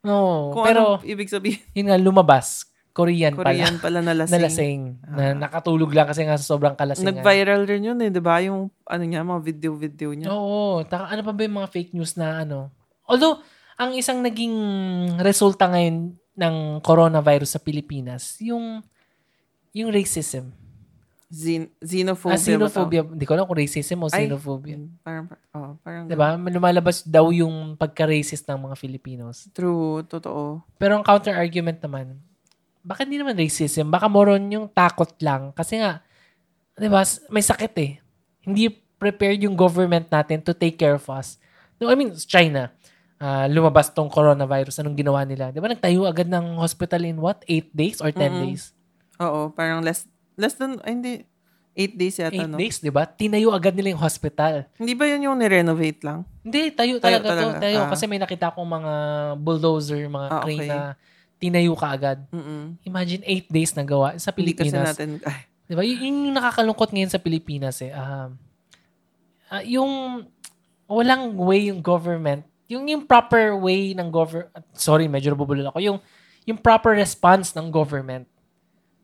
[0.00, 1.60] No, Kung pero, ano ibig sabihin.
[1.72, 2.64] yun nga, lumabas.
[2.98, 4.02] Korean, Korean pala.
[4.02, 4.34] pala na lasing.
[4.34, 4.80] Na lasing.
[5.06, 7.14] Na nakatulog lang kasi nga sa sobrang kalasingan.
[7.14, 8.42] Nag-viral rin yun eh, di ba?
[8.42, 10.34] Yung, ano niya, mga video-video niya.
[10.34, 10.82] Oo.
[10.82, 12.74] Taka, ano pa ba yung mga fake news na ano?
[13.06, 13.38] Although,
[13.78, 14.50] ang isang naging
[15.22, 18.82] resulta ngayon ng coronavirus sa Pilipinas, yung
[19.70, 20.50] yung racism.
[21.28, 22.34] Xen- xenophobia.
[22.34, 23.02] Ah, xenophobia.
[23.04, 24.26] Hindi ko alam kung racism o Ay.
[24.26, 24.74] xenophobia.
[24.74, 24.98] ba to?
[25.04, 26.04] Parang, oh, parang.
[26.08, 26.34] Diba?
[26.40, 29.46] Lumalabas daw yung pagka-racist ng mga Filipinos.
[29.52, 30.64] True, totoo.
[30.80, 32.16] Pero ang counter-argument naman,
[32.82, 33.88] baka hindi naman racism.
[33.88, 35.52] Baka moron yung takot lang.
[35.52, 36.00] Kasi nga,
[36.74, 37.92] di ba, may sakit eh.
[38.42, 41.38] Hindi prepared yung government natin to take care of us.
[41.78, 42.74] No, I mean, China,
[43.18, 44.82] ah, lumabas tong coronavirus.
[44.82, 45.54] Anong ginawa nila?
[45.54, 47.42] Di ba, nagtayo agad ng hospital in what?
[47.46, 48.42] 8 days or 10 Mm-mm.
[48.50, 48.74] days?
[49.22, 51.12] Oo, parang less, less than, ay hindi,
[51.78, 52.58] 8 days yata, 8 no?
[52.58, 53.06] days, di ba?
[53.06, 54.66] Tinayo agad nila yung hospital.
[54.74, 56.26] Hindi ba yun yung nirenovate lang?
[56.42, 57.30] Hindi, tayo, Tayo talaga, to.
[57.38, 57.58] talaga.
[57.62, 57.78] Tayo.
[57.86, 57.90] Ah.
[57.94, 58.92] Kasi may nakita akong mga
[59.38, 60.70] bulldozer, mga Ah, crane okay.
[60.74, 60.78] na
[61.38, 62.18] tinayo ka agad.
[62.34, 62.76] Mm-mm.
[62.82, 64.86] Imagine 8 days na gawa sa Hindi kasi Pilipinas.
[64.94, 65.84] natin, ay, Di ba?
[65.84, 67.92] Y- yun yung nakakalungkot ngayon sa Pilipinas eh.
[67.92, 68.40] Um,
[69.52, 70.24] ah, yung
[70.88, 75.98] walang way yung government, yung yung proper way ng government, sorry, medyo nabubulol ako, yung
[76.48, 78.24] yung proper response ng government.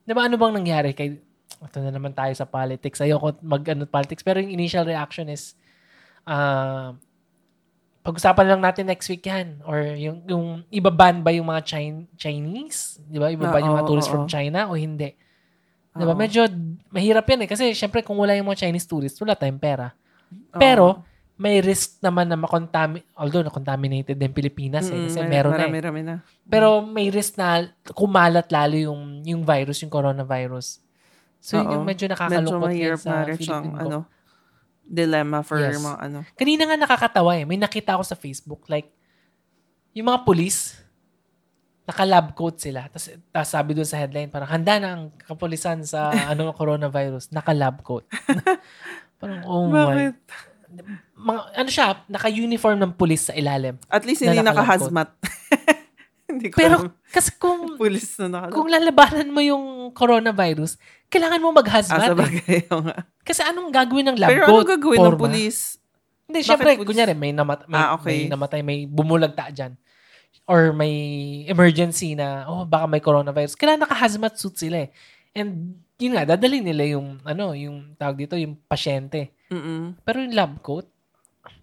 [0.09, 1.21] Di ba ano bang nangyari kay,
[1.61, 3.05] ito na naman tayo sa politics.
[3.05, 4.25] Ayoko mag ano, politics.
[4.25, 5.53] Pero yung initial reaction is,
[6.25, 6.97] ah,
[8.05, 9.65] pag-usapan lang natin next week yan.
[9.65, 13.01] Or yung, yung ibaban ba yung mga Chin- Chinese?
[13.01, 13.33] Di ba?
[13.33, 14.15] Ibaban Ah, yung mga tourists oo.
[14.15, 15.17] from China o hindi?
[15.91, 16.13] Di ba?
[16.13, 16.19] Oo.
[16.19, 16.45] Medyo
[16.91, 17.49] mahirap yan eh.
[17.49, 19.97] Kasi syempre kung wala yung mga Chinese tourists, wala tayong pera.
[20.53, 21.01] Pero,
[21.35, 25.57] may risk naman na makontaminate, although na-contaminated din Pilipinas eh, Mm, kasi may- meron na
[25.57, 25.61] eh.
[25.67, 26.15] marami-rami na.
[26.45, 30.79] Pero may risk na kumalat lalo yung yung virus, yung coronavirus.
[31.43, 31.73] So yun Oo.
[31.75, 33.99] yung medyo Medyo nakakalungkot mahirap sa Philippine ano,
[34.85, 35.81] dilemma for Yes.
[35.81, 36.19] mga ano.
[36.37, 37.45] Kanina nga nakakatawa eh.
[37.49, 38.93] May nakita ako sa Facebook like
[39.97, 40.85] yung mga police
[41.85, 42.89] naka-lab coat sila.
[42.89, 47.29] Tapos, tapos sabi doon sa headline, parang handa na ang kapulisan sa ano coronavirus.
[47.29, 48.09] Naka-lab coat.
[49.21, 49.77] parang, oh my.
[49.77, 50.17] Bakit?
[51.15, 53.77] Mga, ano siya, naka-uniform ng police sa ilalim.
[53.87, 55.09] At least Na hindi naka-lab naka-hazmat.
[56.31, 56.93] hindi ko Pero alam.
[57.07, 60.77] kasi kung Police na naka kung lalabanan mo yung coronavirus,
[61.09, 62.01] kailangan mo Ah, mag-hazmat.
[62.01, 62.65] sa eh.
[62.65, 62.97] nga.
[63.21, 64.55] Kasi anong gagawin ng lab Pero coat?
[64.59, 65.23] ano gagawin ng Forma?
[65.23, 65.61] police?
[66.25, 66.89] Hindi, Bakit syempre, police?
[66.89, 68.07] kunyari, may, namat, may, Ah, okay.
[68.07, 69.77] may namatay, may bumulagta dyan.
[70.45, 70.93] Or may
[71.47, 73.53] emergency na, oh, baka may coronavirus.
[73.55, 74.91] Kailangan naka-hazmat suit sila eh.
[75.33, 79.37] And, yun nga, dadalhin nila yung, ano, yung tawag dito, yung pasyente.
[79.49, 80.01] Mm-mm.
[80.01, 80.89] Pero yung lab coat,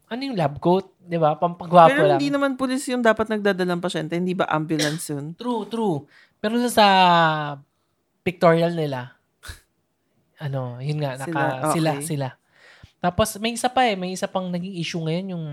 [0.07, 0.90] ano yung lab coat?
[1.01, 1.33] Di ba?
[1.35, 2.19] Pampagwapo Pero lang.
[2.19, 4.13] hindi naman police yung dapat nagdadalang pasyente.
[4.13, 5.33] Hindi ba ambulance yun?
[5.35, 6.05] True, true.
[6.37, 6.85] Pero sa
[8.21, 9.17] pictorial nila,
[10.41, 12.05] ano, yun nga, naka, Sila, sila, okay.
[12.05, 12.27] sila,
[13.01, 15.45] Tapos, may isa pa eh, may isa pang naging issue ngayon, yung,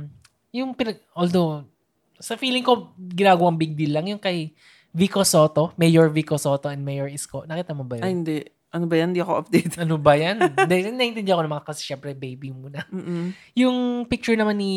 [0.52, 1.64] yung, pinag, although,
[2.20, 4.52] sa feeling ko, ginagawang big deal lang, yung kay
[4.92, 7.44] Vico Soto, Mayor Vico Soto and Mayor Isko.
[7.44, 8.24] Nakita mo ba Ay, yun?
[8.24, 8.44] hindi.
[8.68, 9.16] Ano ba yan?
[9.16, 9.80] Hindi ako updated.
[9.80, 10.36] Ano ba yan?
[10.68, 12.84] Hindi, naiintindihan ko naman kasi syempre baby muna.
[12.92, 13.32] Mm-mm.
[13.56, 14.72] Yung picture naman ni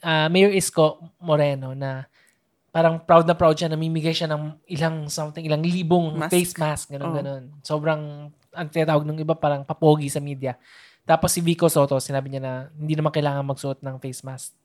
[0.00, 2.08] ah, Mayor Isko Moreno na
[2.74, 6.32] parang proud na proud siya, namimigay siya ng ilang something, ilang libong Mask.
[6.34, 7.14] face mask, ganun, Oh.
[7.14, 7.42] ganun.
[7.62, 8.02] Sobrang,
[8.50, 10.58] ang tinatawag ng iba parang papogi sa media.
[11.06, 14.56] Tapos si Vico Soto, sinabi niya na hindi naman kailangan magsuot ng face mask.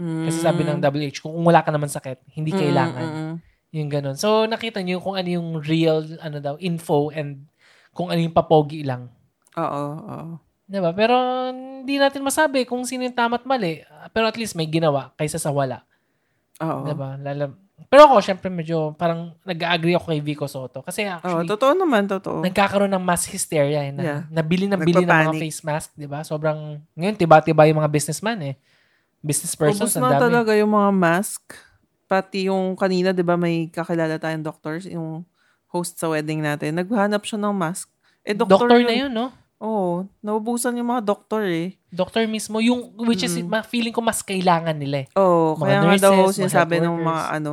[0.00, 3.04] Kasi sabi ng WHO, kung wala ka naman sakit, hindi kailangan.
[3.04, 3.36] Mm, mm, mm.
[3.76, 4.16] Yung ganun.
[4.16, 7.44] So, nakita niyo kung ano yung real, ano daw, info and
[7.90, 9.10] kung ano yung papogi lang.
[9.54, 10.28] Oo, oo.
[10.64, 10.94] Diba?
[10.94, 11.14] Pero
[11.50, 13.82] hindi natin masabi kung sino yung tama at mali.
[14.10, 15.82] Pero at least may ginawa kaysa sa wala.
[16.58, 16.86] Oo.
[16.86, 17.18] Diba?
[17.18, 20.78] Lala- Pero ako, syempre, medyo parang nag-agree ako kay Vico Soto.
[20.80, 22.38] Kasi Oo, actually, totoo naman, totoo.
[22.38, 23.82] nagkakaroon ng mass hysteria.
[23.82, 24.20] Eh, na, Yeah.
[24.30, 25.90] Nabili ng bili ng mga face mask.
[25.94, 26.22] Diba?
[26.22, 28.54] Sobrang, ngayon, tiba-tiba yung mga businessman eh.
[29.18, 30.22] Business persons, Ubus na dami.
[30.22, 31.42] talaga yung mga mask.
[32.06, 35.26] Pati yung kanina, di ba, may kakilala tayong doctors, yung
[35.70, 36.74] host sa wedding natin.
[36.76, 37.86] Naghanap siya ng mask.
[38.26, 39.30] Eh, doktor, Doctor na yun, no?
[39.60, 40.08] Oo.
[40.24, 41.76] naubusan yung mga doktor eh.
[41.92, 42.64] Doctor mismo.
[42.64, 45.06] Yung, which is, ma- feeling ko mas kailangan nila eh.
[45.20, 45.54] Oo.
[45.56, 47.52] Mga kaya nga nurses, daw mga sinasabi ng mga ano,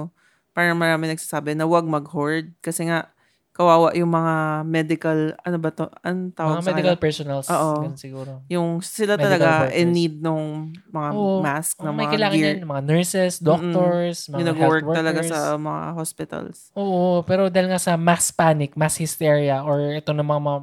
[0.56, 2.56] parang marami nagsasabi na wag mag-hoard.
[2.63, 3.12] Kasi nga,
[3.58, 5.89] kawawa yung mga medical, ano ba to?
[6.00, 7.02] Anong tawag Mga sa medical kanila?
[7.02, 7.48] personals.
[7.50, 7.74] Oo.
[7.98, 8.32] Siguro.
[8.48, 9.76] Yung sila medical talaga workers.
[9.76, 10.46] in need nung
[10.88, 11.41] mga Oo.
[11.41, 12.48] mask, Oh, na may mga kailangan gear.
[12.54, 12.60] yan.
[12.63, 14.96] Mga nurses, doctors, mga Yung health workers.
[14.96, 16.58] talaga sa mga hospitals.
[16.72, 20.60] Oo, pero dahil nga sa mass panic, mass hysteria, or ito na mga, mga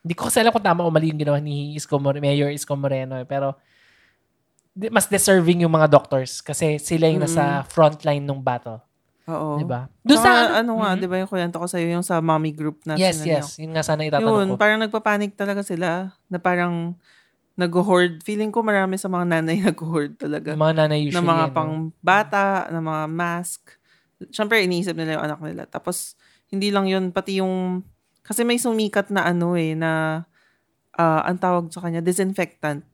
[0.00, 2.78] hindi ko kasi alam kung tama o mali yung ginawa ni Isko More, Mayor Isko
[2.78, 3.18] Moreno.
[3.18, 3.58] Eh, pero
[4.86, 8.84] mas deserving yung mga doctors kasi sila yung nasa frontline ng battle.
[9.26, 9.58] Oo.
[9.58, 9.90] Diba?
[10.06, 12.78] Doon Saka, sa ano, nga, di ba yung kwento ko sa'yo, yung sa mommy group
[12.86, 13.42] na Yes, sinanyaw?
[13.42, 13.58] yes.
[13.58, 14.54] Yun nga sana itatanong Yun, ko.
[14.54, 16.94] parang nagpapanik talaga sila na parang
[17.58, 18.22] nag-hoard.
[18.22, 20.54] Feeling ko marami sa mga nanay nag-hoard talaga.
[20.54, 21.18] Yung mga nanay usually.
[21.18, 21.54] na mga ano.
[21.56, 23.62] pang bata, na mga mask.
[24.30, 25.62] Siyempre, iniisip nila yung anak nila.
[25.66, 26.14] Tapos,
[26.46, 27.82] hindi lang yun, pati yung,
[28.22, 30.22] kasi may sumikat na ano eh, na,
[30.94, 32.86] ah, ang tawag sa kanya, disinfectant.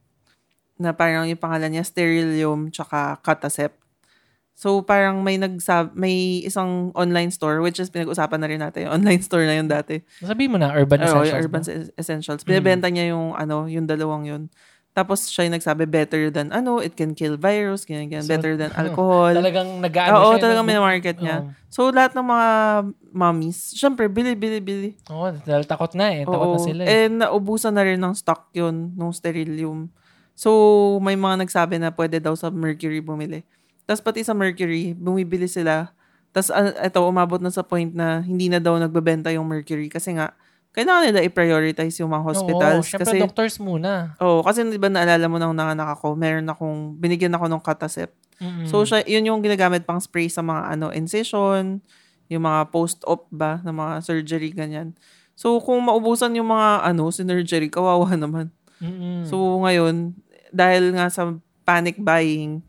[0.81, 3.82] Na parang yung pangalan niya, Sterilium, tsaka Catacept.
[4.53, 8.87] So, parang may nagsab may isang online store, which is pinag-usapan na rin natin.
[8.87, 10.05] Yung online store na yun dati.
[10.21, 11.29] Sabihin mo na, urban essentials.
[11.33, 11.73] yung Urban ba?
[11.99, 12.43] Essentials.
[12.45, 14.43] Binibenta niya yung, ano, yung dalawang yun.
[14.93, 18.29] Tapos siya yung nagsabi, better than, ano, it can kill virus, ganyan, ganyan.
[18.29, 19.33] So, better than alcohol.
[19.33, 20.43] Talagang nag-ano Oo, siya.
[20.45, 20.73] talagang no?
[20.77, 21.37] may-market niya.
[21.41, 21.51] Oo.
[21.73, 22.49] So, lahat ng mga
[23.17, 24.91] mommies, syempre, bili, bili, bili.
[25.09, 26.29] Oo, dahil takot na eh.
[26.29, 26.55] Takot Oo.
[26.55, 27.09] na sila eh.
[27.09, 29.89] And naubusan na rin ng stock yun, nung sterilium.
[30.37, 33.49] So, may mga nagsabi na pwede daw sa Mercury bumili.
[33.87, 35.91] Tapos pati sa Mercury, bumibili sila.
[36.31, 39.91] Tapos uh, ito, umabot na sa point na hindi na daw nagbebenta yung Mercury.
[39.91, 40.33] Kasi nga,
[40.73, 42.87] kailangan nila i-prioritize yung mga hospitals.
[42.89, 44.17] Oo, kasi, doctors muna.
[44.25, 48.11] Oo, kasi di ba naalala mo nang nanganak ako, meron akong, binigyan ako ng Catacep.
[48.41, 48.65] Mm-mm.
[48.65, 51.85] So, siya, yun yung ginagamit pang spray sa mga ano, incision,
[52.33, 54.97] yung mga post-op ba, na mga surgery, ganyan.
[55.37, 58.49] So, kung maubusan yung mga ano, surgery, kawawa naman.
[58.81, 59.29] Mm-mm.
[59.29, 60.17] So, ngayon,
[60.49, 61.37] dahil nga sa
[61.69, 62.65] panic buying,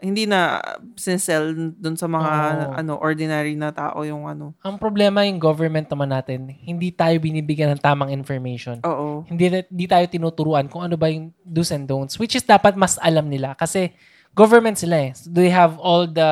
[0.00, 0.60] hindi na
[0.96, 2.72] sinsell dun sa mga Oo.
[2.80, 4.56] ano ordinary na tao yung ano.
[4.64, 8.80] Ang problema yung government naman natin, hindi tayo binibigyan ng tamang information.
[8.82, 9.22] Oo.
[9.28, 12.96] Hindi, hindi tayo tinuturuan kung ano ba yung do's and don'ts, which is dapat mas
[12.98, 13.52] alam nila.
[13.54, 13.92] Kasi
[14.34, 15.12] government sila eh.
[15.14, 16.30] So, they have all the,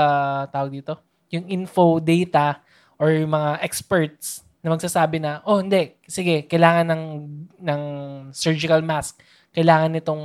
[0.50, 2.64] tawag dito, yung info, data,
[2.98, 7.04] or yung mga experts na magsasabi na, oh hindi, sige, kailangan ng,
[7.62, 7.82] ng
[8.34, 9.22] surgical mask.
[9.54, 10.22] Kailangan nitong,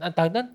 [0.00, 0.48] ang tawag doon?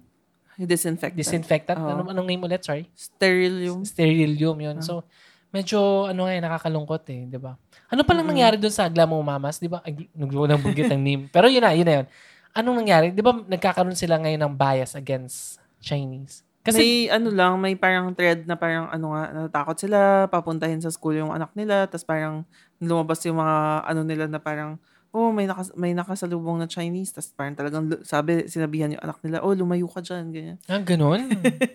[0.59, 1.15] Disinfectant.
[1.15, 1.79] Disinfectant.
[1.79, 1.87] Oo.
[1.87, 2.59] Anong, anong name ulit?
[2.67, 2.91] Sorry?
[2.91, 3.87] Sterilium.
[3.87, 4.77] Sterilium yun.
[4.83, 5.07] So,
[5.55, 7.55] medyo, ano nga, eh, nakakalungkot eh, di ba?
[7.87, 9.57] Ano palang nangyari doon sa Glamour Mamas?
[9.57, 9.79] Di ba?
[9.81, 11.23] Ay, nagbulang bugit ng name.
[11.33, 12.05] Pero yun na, yun na yun.
[12.51, 13.07] Anong nangyari?
[13.15, 16.43] Di ba nagkakaroon sila ngayon ng bias against Chinese?
[16.59, 20.91] Kasi, may ano lang, may parang thread na parang ano nga, natatakot sila, papuntahin sa
[20.91, 22.43] school yung anak nila, tapos parang
[22.83, 24.75] lumabas yung mga ano nila na parang,
[25.09, 29.17] oh, may, nakas- may nakasalubong na Chinese, tapos parang talagang, lu- sabi, sinabihan yung anak
[29.25, 30.57] nila, oh, lumayo ka dyan, ganyan.
[30.69, 31.25] ah, ganun?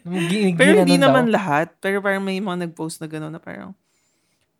[0.59, 1.05] Pero hindi ginanon daw?
[1.11, 3.75] naman lahat, pero parang may mga nag-post na gano'n na parang,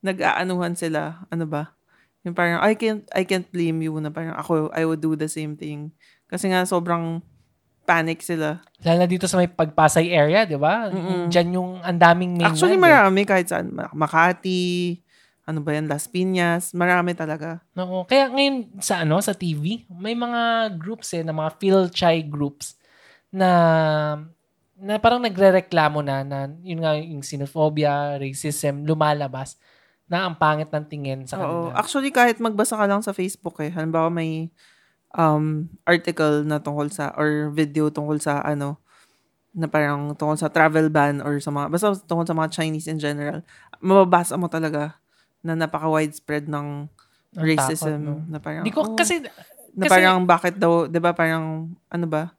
[0.04, 1.72] nag-aanuhan sila, ano ba?
[2.24, 5.28] Yung parang, I can't, I can't blame you na parang ako, I would do the
[5.28, 5.92] same thing.
[6.28, 7.20] Kasi nga, sobrang
[7.84, 8.64] panic sila.
[8.80, 10.88] Lalo na dito sa may pagpasay area, di ba?
[10.88, 11.28] Mm-mm.
[11.28, 12.56] Diyan yung ang daming mainland.
[12.56, 12.84] Actually, eh.
[12.84, 13.68] marami kahit saan.
[13.72, 14.96] Ma- Makati,
[15.44, 17.61] ano ba yan, Las Piñas, marami talaga.
[17.76, 18.09] Oo.
[18.09, 22.80] Kaya ngayon sa ano sa TV, may mga groups eh, na mga Phil Chai groups
[23.28, 23.50] na
[24.74, 29.61] na parang nagrereklamo na na yun nga yung xenophobia, racism lumalabas
[30.09, 31.68] na ang pangit ng tingin sa Oo.
[31.70, 31.80] kanila.
[31.80, 33.72] Actually, kahit magbasa ka lang sa Facebook eh.
[33.72, 34.52] Halimbawa, may
[35.16, 38.80] um, article na tungkol sa, or video tungkol sa ano,
[39.54, 42.98] na parang tungkol sa travel ban or sa mga, basta tungkol sa mga Chinese in
[43.00, 43.40] general,
[43.80, 44.98] mababasa mo talaga
[45.44, 46.88] na napaka-widespread ng
[47.37, 48.00] racism.
[48.00, 48.14] takot, no?
[48.26, 49.28] Na parang, Di ko oh, kasi na
[49.78, 52.33] kasi- parang bakit daw, 'di ba parang ano ba?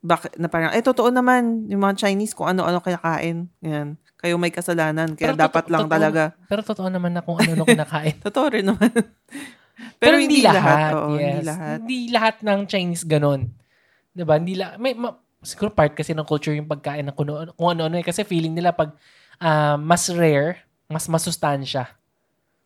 [0.00, 3.50] Bakit na parang eh totoo naman yung mga Chinese kung ano-ano kaya kain.
[3.60, 4.00] Yan.
[4.16, 6.22] Kayo may kasalanan kaya Pero dapat totoo- lang totoo- talaga.
[6.46, 8.16] pero totoo naman na kung ano na kinakain.
[8.26, 8.88] Totoo rin naman.
[10.00, 10.92] Pero, hindi, lahat.
[10.92, 11.20] Oo, yes.
[11.20, 11.76] hindi lahat.
[11.80, 13.48] Hindi lahat ng Chinese ganun.
[14.12, 14.36] 'Di ba?
[14.36, 17.68] Hindi la- may ma- siguro part kasi ng culture yung pagkain ng kung, ano- kung
[17.70, 18.04] ano-ano eh.
[18.04, 18.92] Kasi feeling nila pag
[19.36, 21.88] ah, mas rare, mas masustansya.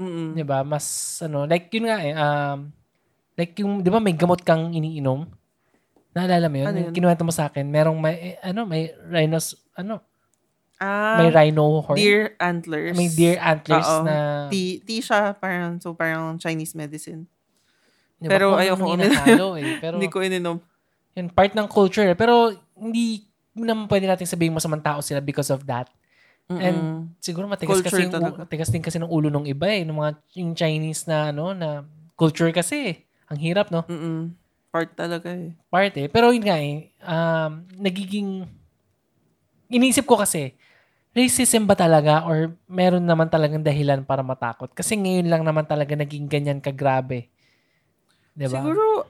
[0.01, 0.35] Mm-mm.
[0.35, 0.67] 'Di ba?
[0.67, 0.87] Mas
[1.23, 2.59] ano, like yun nga eh um
[3.39, 5.27] like yung 'di ba may gamot kang iniinom?
[6.15, 6.67] Naalala mo yun?
[6.71, 6.93] Ano yun?
[6.95, 10.03] Kinuwento mo sa akin, merong may eh, ano, may rhinos ano,
[10.83, 11.95] Ah, may rhino horn.
[11.99, 12.95] deer antlers.
[12.99, 14.03] may deer antlers Oo.
[14.07, 14.15] na
[14.51, 17.27] Tea, tea siya, parang, so parang Chinese medicine.
[18.19, 18.31] 'di ba?
[18.35, 19.75] pero ayoko inahalo eh.
[19.83, 20.59] Pero Hindi ko ininom.
[21.15, 22.19] yun part ng culture eh.
[22.19, 23.23] Pero hindi
[23.55, 25.87] naman pwede natin sabihin masamang tao sila because of that.
[26.53, 29.97] And, Siguro matigas Culture kasi yung, matigas din kasi ng ulo ng iba eh, ng
[29.97, 31.89] mga yung Chinese na ano na
[32.21, 32.93] culture kasi.
[32.93, 32.97] eh.
[33.33, 33.85] Ang hirap no.
[33.89, 35.55] mm part talaga eh.
[35.71, 36.11] Part eh.
[36.11, 38.43] Pero yun nga eh, um, nagiging
[39.71, 40.59] iniisip ko kasi
[41.15, 44.75] racism ba talaga or meron naman talagang dahilan para matakot?
[44.75, 47.31] Kasi ngayon lang naman talaga naging ganyan kagrabe.
[48.35, 48.67] 'Di ba?
[48.67, 49.07] Siguro,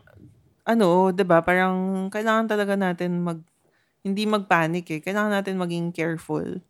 [0.68, 3.40] ano, ba parang kailangan talaga natin mag,
[4.04, 5.00] hindi mag-panic eh.
[5.00, 6.60] Kailangan natin maging careful.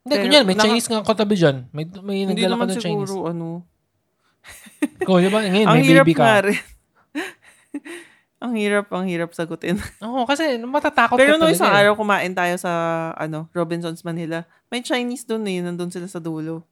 [0.00, 1.56] Hindi, Pero kunyan, may naka- Chinese nga katabi dyan.
[1.70, 2.88] May, may Hindi nagdala ka naman ng Chinese.
[3.06, 3.46] siguro, ano,
[5.02, 5.44] Ko, di ba?
[5.44, 6.22] Ngayon, ang may hirap baby ka.
[6.22, 6.58] nga rin.
[8.42, 9.76] ang hirap, ang hirap sagutin.
[10.00, 11.78] Oo, kasi matatakot Pero ka no isang eh.
[11.84, 12.72] araw kumain tayo sa
[13.14, 14.40] ano Robinsons Manila.
[14.68, 16.64] May Chinese doon eh, nandun sila sa dulo.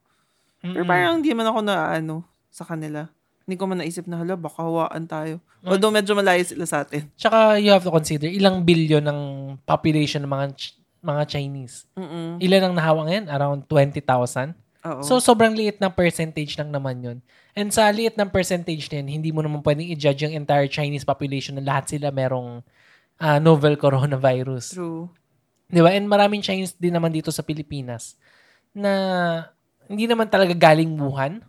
[0.59, 0.89] Pero Mm-mm.
[0.89, 3.05] parang hindi man ako na ano sa kanila.
[3.45, 5.37] Hindi ko man naisip na hala baka hawaan tayo.
[5.61, 7.05] Although medyo malayo sila sa atin.
[7.13, 9.19] Tsaka you have to consider, ilang billion ng
[9.61, 10.45] population ng mga
[10.99, 11.87] mga Chinese.
[11.95, 12.39] Mm.
[12.39, 13.25] Ilan ang nahawa ngayon?
[13.31, 14.55] Around 20,000?
[14.79, 15.03] Oo.
[15.03, 17.17] So, sobrang liit ng percentage lang naman yun.
[17.51, 21.59] And sa liit ng percentage din, hindi mo naman pwedeng i-judge yung entire Chinese population
[21.59, 22.63] na lahat sila merong
[23.19, 24.79] ah, novel coronavirus.
[24.79, 25.11] True.
[25.69, 25.91] Di ba?
[25.91, 28.15] And maraming Chinese din naman dito sa Pilipinas
[28.71, 28.91] na
[29.85, 31.43] hindi naman talaga galing Wuhan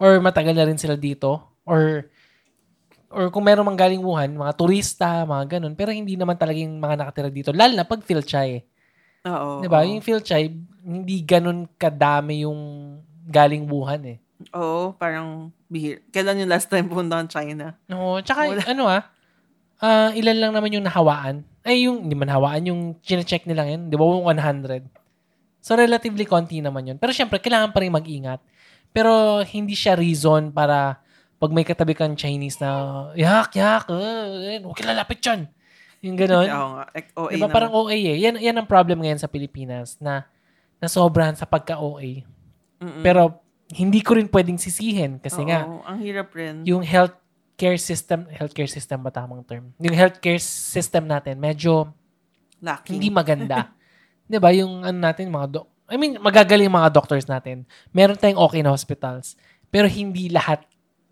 [0.00, 2.08] or matagal na rin sila dito or
[3.10, 6.78] or kung meron mang galing Wuhan, mga turista, mga ganun, pero hindi naman talaga yung
[6.78, 7.50] mga nakatira dito.
[7.50, 8.62] Lalo na pag Philchay.
[9.28, 9.60] Oo.
[9.60, 9.84] Di ba?
[9.84, 10.48] Yung Philchay,
[10.80, 12.60] hindi ganun kadami yung
[13.28, 14.18] galing Wuhan eh.
[14.56, 16.00] Oo, parang bihir.
[16.08, 17.76] Kailan yung last time punta ng China?
[17.92, 18.64] Oo, tsaka Wala.
[18.64, 19.04] ano ah,
[19.84, 21.44] ah, ilan lang naman yung nahawaan.
[21.60, 24.88] Ay, yung, hindi man hawaan, yung chinecheck nila ngayon, di ba, yung 100.
[25.60, 26.96] So, relatively konti naman yun.
[26.96, 28.40] Pero syempre, kailangan pa rin mag-ingat.
[28.96, 31.04] Pero, hindi siya reason para
[31.36, 35.52] pag may katabi kang Chinese na, yak, yak, uh, huwag ka lalapit dyan.
[36.00, 36.48] Yung gano'n.
[36.48, 36.84] Oo nga.
[36.96, 37.54] Ek- OA diba, naman.
[37.54, 38.16] parang OA eh.
[38.24, 40.24] Yan, yan ang problem ngayon sa Pilipinas na
[40.80, 42.24] nasobrahan sa pagka-OA.
[42.80, 43.04] Mm-mm.
[43.04, 43.36] Pero,
[43.70, 46.66] hindi ko rin pwedeng sisihin kasi Oo, nga, ang hirap rin.
[46.66, 49.70] yung healthcare system, healthcare system ba tamang term?
[49.78, 51.86] Yung healthcare system natin, medyo
[52.58, 52.96] Lucky.
[52.98, 53.70] hindi maganda.
[54.26, 57.66] 'Di ba Yung ano natin, mga doc, I mean, magagaling mga doctors natin.
[57.90, 59.34] Meron tayong okay na hospitals.
[59.70, 60.62] Pero hindi lahat.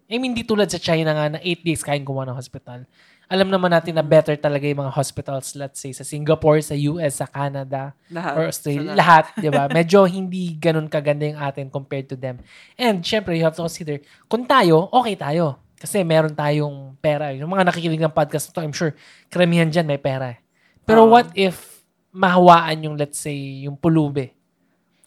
[0.07, 2.87] I mean, hindi tulad sa China nga na 8 days kayang gumawa ng hospital.
[3.29, 7.21] Alam naman natin na better talaga yung mga hospitals, let's say, sa Singapore, sa US,
[7.21, 8.35] sa Canada, Lahat.
[8.35, 8.93] or Australia.
[8.93, 9.69] Sa Lahat, di ba?
[9.69, 12.41] Medyo hindi ganun kaganda yung atin compared to them.
[12.75, 15.61] And, syempre, you have to consider, kung tayo, okay tayo.
[15.77, 17.31] Kasi meron tayong pera.
[17.37, 18.97] Yung mga nakikinig ng podcast na to, I'm sure,
[19.29, 20.33] karamihan dyan may pera.
[20.35, 20.39] eh.
[20.83, 21.13] Pero Oo.
[21.13, 24.33] what if mahawaan yung, let's say, yung pulube?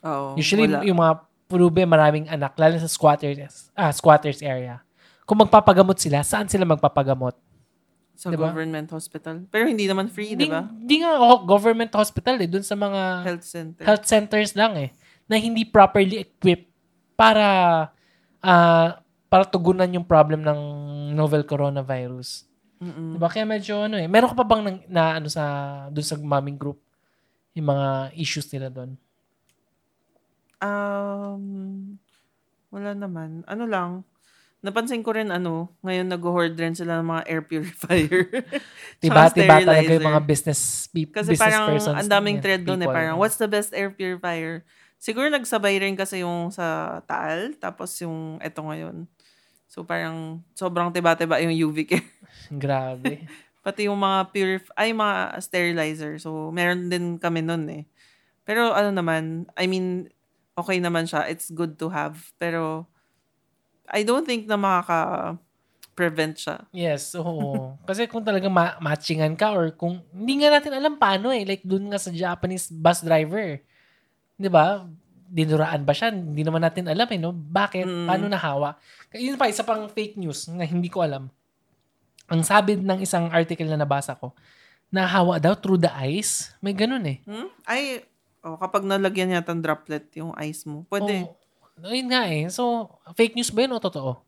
[0.05, 0.85] Oo, Usually, wala.
[0.85, 1.13] yung mga
[1.49, 4.79] pulube, maraming anak, lalo sa squatters, ah, squatters area.
[5.25, 7.33] Kung magpapagamot sila, saan sila magpapagamot?
[8.15, 8.49] Sa diba?
[8.49, 9.45] government hospital.
[9.49, 10.67] Pero hindi naman free, di ba?
[10.67, 12.47] hindi nga oh, government hospital eh.
[12.49, 13.83] Dun sa mga Health center.
[13.85, 14.89] health centers lang eh.
[15.25, 16.69] Na hindi properly equipped
[17.17, 17.45] para
[18.41, 18.89] ah,
[19.31, 20.59] para tugunan yung problem ng
[21.15, 22.45] novel coronavirus.
[22.81, 23.15] Mm-mm.
[23.15, 23.29] Diba?
[23.29, 24.09] Kaya medyo ano eh.
[24.09, 25.43] Meron ka pa bang nang- na, ano sa
[25.93, 26.81] dun sa maming group?
[27.53, 28.97] Yung mga issues nila doon.
[30.61, 31.97] Um,
[32.69, 33.41] wala naman.
[33.49, 34.05] Ano lang,
[34.61, 38.23] napansin ko rin ano, ngayon nag-hoard rin sila ng mga air purifier.
[39.01, 42.85] Diba, diba talaga yung mga business, pe- Kasi business parang ang daming thread doon eh.
[42.85, 42.93] people.
[42.93, 44.61] Parang, what's the best air purifier?
[45.01, 49.09] Siguro nagsabay rin kasi yung sa Taal, tapos yung eto ngayon.
[49.65, 52.05] So parang sobrang tiba-tiba yung UV care.
[52.53, 53.25] Grabe.
[53.65, 56.21] Pati yung mga purif ay mga sterilizer.
[56.21, 57.89] So meron din kami nun eh.
[58.45, 60.13] Pero ano naman, I mean,
[60.53, 61.25] okay naman siya.
[61.25, 62.21] It's good to have.
[62.37, 62.85] Pero
[63.91, 66.57] I don't think na makaka-prevent siya.
[66.71, 67.75] Yes, oo.
[67.89, 71.43] Kasi kung talagang ma- matchingan ka or kung hindi nga natin alam paano eh.
[71.43, 73.59] Like dun nga sa Japanese bus driver.
[74.39, 74.87] 'Di ba?
[75.31, 76.11] Dinuraan ba siya?
[76.11, 77.31] Hindi naman natin alam eh, no?
[77.35, 77.87] Bakit?
[77.87, 78.07] Mm.
[78.07, 78.69] Paano nahawa?
[79.15, 81.31] Yun pa, isa pang fake news na hindi ko alam.
[82.31, 84.31] Ang sabi ng isang article na nabasa ko,
[84.91, 86.51] nahawa daw through the ice.
[86.59, 87.23] May ganun eh.
[87.23, 87.47] Hmm?
[87.63, 88.03] Ay,
[88.43, 91.27] oh, kapag nalagyan yata ng droplet yung ice mo, pwede.
[91.27, 91.40] Oo.
[91.81, 92.45] Ayun nga eh.
[92.47, 94.21] So, fake news ba yun o totoo?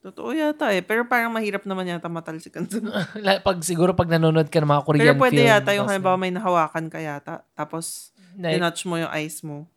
[0.00, 0.80] Totoo yata eh.
[0.80, 2.64] Pero parang mahirap naman yata matalsikan.
[3.24, 6.16] La- pag siguro pag nanonood ka ng mga Korean Pero pwede film, yata yung halimbawa
[6.16, 7.44] may nahawakan ka yata.
[7.52, 9.68] Tapos, na- tinouch mo yung ice mo.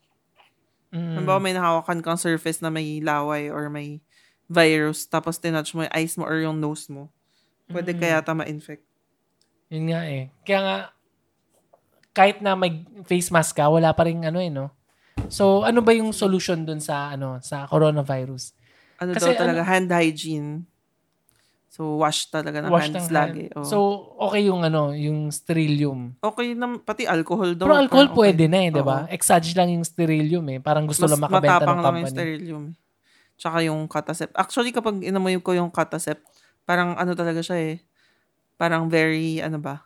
[0.89, 1.19] Mm.
[1.19, 3.99] Halimbawa may nahawakan kang surface na may laway or may
[4.47, 5.03] virus.
[5.05, 7.11] Tapos, tinouch mo yung ice mo or yung nose mo.
[7.67, 7.99] Pwede Mm.
[7.99, 8.85] ka yata ma-infect.
[9.67, 10.31] Yun nga eh.
[10.47, 10.77] Kaya nga,
[12.13, 14.69] kahit na may face mask ka, wala pa rin ano eh, no?
[15.29, 18.55] So, ano ba yung solution dun sa, ano, sa coronavirus?
[18.99, 20.65] Ano Kasi daw talaga, hand hygiene.
[21.73, 23.43] So, wash talaga ng Wash hands ng lagi.
[23.49, 23.57] hand.
[23.57, 23.65] Oh.
[23.65, 23.77] So,
[24.29, 26.13] okay yung, ano, yung sterillium.
[26.21, 27.65] okay na, pati alcohol daw.
[27.65, 28.17] Pero alcohol okay.
[28.29, 29.09] pwede na eh, di ba?
[29.09, 30.59] Exage lang yung sterillium eh.
[30.61, 32.13] Parang gusto Mas lang makabenta matapang ng lang yung company.
[32.13, 32.63] sterillium.
[32.69, 32.75] eh.
[33.33, 34.29] Tsaka yung Catacep.
[34.37, 36.21] Actually, kapag inamoy ko yung Catacep,
[36.63, 37.81] parang ano talaga siya eh.
[38.53, 39.81] Parang very, ano ba?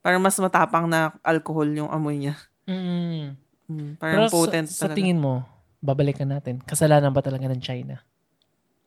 [0.00, 2.40] Parang mas matapang na alcohol yung amoy niya.
[2.64, 3.36] Mm.
[3.72, 5.42] Mm, Pero parang potent sa, sa tingin mo,
[5.78, 7.98] babalikan natin, kasalanan ba talaga ng China?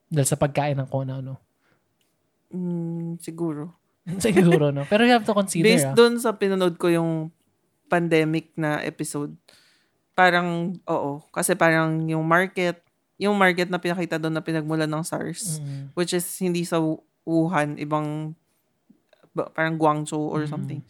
[0.06, 1.36] Dahil sa pagkain ng kung ano.
[2.48, 3.74] Mm, siguro.
[4.22, 4.86] Siguro, no?
[4.86, 5.90] Pero you have to consider, Based ah.
[5.90, 7.34] dun sa pinanood ko yung
[7.86, 9.34] pandemic na episode,
[10.14, 11.18] parang, oo.
[11.28, 12.78] Kasi parang yung market,
[13.18, 15.90] yung market na pinakita doon na pinagmulan ng SARS, Mm.
[15.92, 18.30] which is hindi sa Wu- Wuhan, ibang
[19.34, 20.48] ba- parang Guangzhou or Mm.
[20.48, 20.80] something.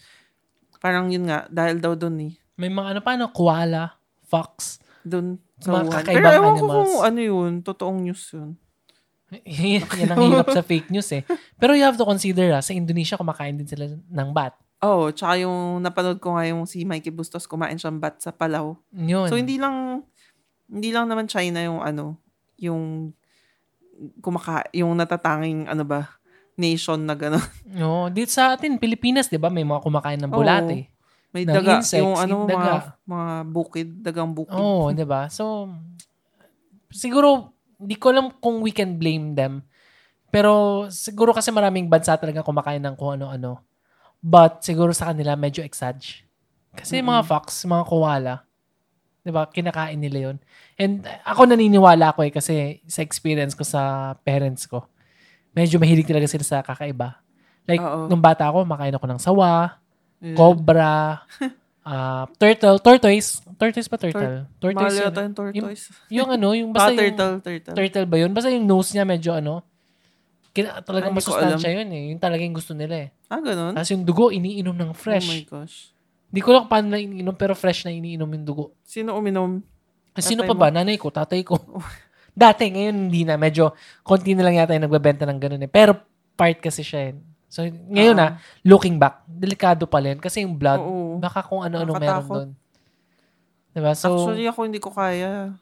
[0.77, 2.35] Parang yun nga, dahil daw doon eh.
[2.57, 3.25] May mga ano, paano?
[3.33, 4.81] Koala, fox.
[5.05, 6.61] Doon Mga kakaibang Pero animals.
[6.61, 8.51] kung ano yun, totoong news yun.
[9.43, 11.25] yan, ang hirap sa fake news eh.
[11.57, 14.55] Pero you have to consider, ah, sa Indonesia, kumakain din sila ng bat.
[14.85, 18.77] Oh, tsaka yung napanood ko nga yung si Mikey Bustos kumain siyang bat sa Palau.
[18.93, 19.27] Yun.
[19.33, 20.05] So hindi lang
[20.69, 22.21] hindi lang naman China yung ano,
[22.61, 23.11] yung
[24.21, 26.21] kumaka yung natatanging ano ba
[26.61, 27.45] nation na gano'n.
[27.81, 29.53] no, dito sa atin, Pilipinas, di ba?
[29.53, 30.89] May mga kumakain ng bulate.
[31.37, 32.57] May Ng daga, insects, yung ano daga.
[32.57, 32.73] mga
[33.05, 34.57] mga bukid, dagang bukid.
[34.57, 35.29] Oo, oh, di ba?
[35.29, 35.69] So,
[36.89, 39.61] siguro, di ko alam kung we can blame them.
[40.33, 43.61] Pero siguro kasi maraming bansa talaga kumakain ng kung ano-ano.
[44.25, 46.25] But siguro sa kanila medyo exage.
[46.73, 48.35] Kasi yung mga fox, mga koala,
[49.21, 50.37] di ba, kinakain nila yon
[50.81, 54.89] And ako naniniwala ako eh kasi sa experience ko sa parents ko,
[55.53, 57.21] medyo mahilig talaga sila sa kakaiba.
[57.69, 58.09] Like, Oo.
[58.09, 59.81] nung bata ako, makain ako ng sawa,
[60.17, 60.37] Yeah.
[60.37, 61.23] cobra,
[61.87, 63.45] ah, turtle, tortoise.
[63.57, 64.49] Tortoise ba turtle?
[64.49, 65.05] Mahal tortoise yun.
[65.09, 65.85] yata yung tortoise.
[66.09, 67.75] Yung ano, yung Basta basta yung turtle, turtle.
[67.77, 68.31] turtle ba yun?
[68.33, 69.65] Basta yung nose niya medyo ano,
[70.57, 72.03] kina, talagang ko masustansya yun eh.
[72.17, 73.09] Yung talagang gusto nila eh.
[73.29, 73.77] Ah, ganun?
[73.77, 75.29] Tapos yung dugo, iniinom ng Oh my fresh.
[75.45, 75.93] gosh.
[76.33, 78.65] Hindi ko lang paano na iniinom, pero fresh na iniinom yung dugo.
[78.81, 79.61] Sino uminom?
[80.17, 80.69] Sino Tatay pa ba?
[80.73, 81.61] Nanay ko, tatay ko.
[82.37, 83.37] Dati, ngayon hindi na.
[83.37, 85.71] Medyo, konti na lang yata yung nagbebenta ng ganun eh.
[85.71, 85.97] Pero
[86.37, 87.15] part kasi siya eh.
[87.47, 88.21] So, ngayon Oo.
[88.21, 88.27] na,
[88.67, 90.19] looking back, delikado pa rin.
[90.19, 91.17] Kasi yung blood, Oo.
[91.23, 92.51] baka kung ano-ano meron doon.
[93.71, 93.93] Diba?
[93.93, 95.53] So, Actually, ako hindi ko kaya.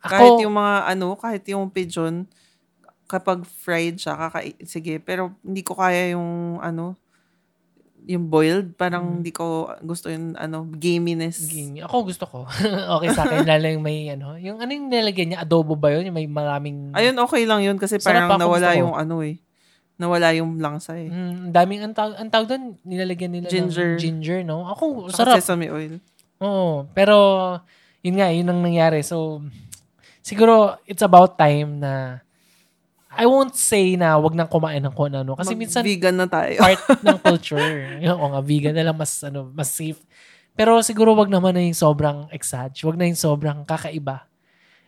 [0.00, 2.24] ako, Kahit yung mga ano, kahit yung pigeon,
[3.08, 6.96] kapag fried siya, kaka sige, pero hindi ko kaya yung ano,
[8.08, 9.14] yung boiled, parang Mm.
[9.20, 11.44] hindi ko gusto yung ano, gaminess.
[11.44, 11.84] Gamey.
[11.84, 12.38] Ako gusto ko.
[12.96, 13.44] okay sa akin.
[13.44, 14.40] Lalo yung may ano.
[14.40, 15.44] Yung ano yung nilagyan niya?
[15.44, 16.08] Adobo ba yun?
[16.08, 16.96] Yung may maraming...
[16.96, 19.36] Ayun, okay lang yun kasi Sarap parang nawala yung ano eh.
[19.98, 21.10] Nawala yung langsa eh.
[21.10, 23.98] Mm, daming, ang tawag, ang tawag doon, nilalagyan nila Ginger.
[23.98, 24.62] ng ginger, no?
[24.70, 25.36] Ako, Saka sarap.
[25.42, 25.98] sesame oil.
[26.38, 26.86] Oo.
[26.94, 27.16] Pero,
[28.06, 29.02] yun nga, yun ang nangyari.
[29.02, 29.42] So,
[30.22, 32.22] siguro, it's about time na,
[33.10, 35.34] I won't say na wag nang kumain ng kung ano.
[35.34, 36.54] Kasi minsan, vegan na tayo.
[36.62, 37.98] part ng culture.
[37.98, 39.98] Yung, nga, vegan na lang mas, ano, mas safe.
[40.54, 42.74] Pero siguro wag naman na yung sobrang exag.
[42.86, 44.30] Wag na yung sobrang kakaiba.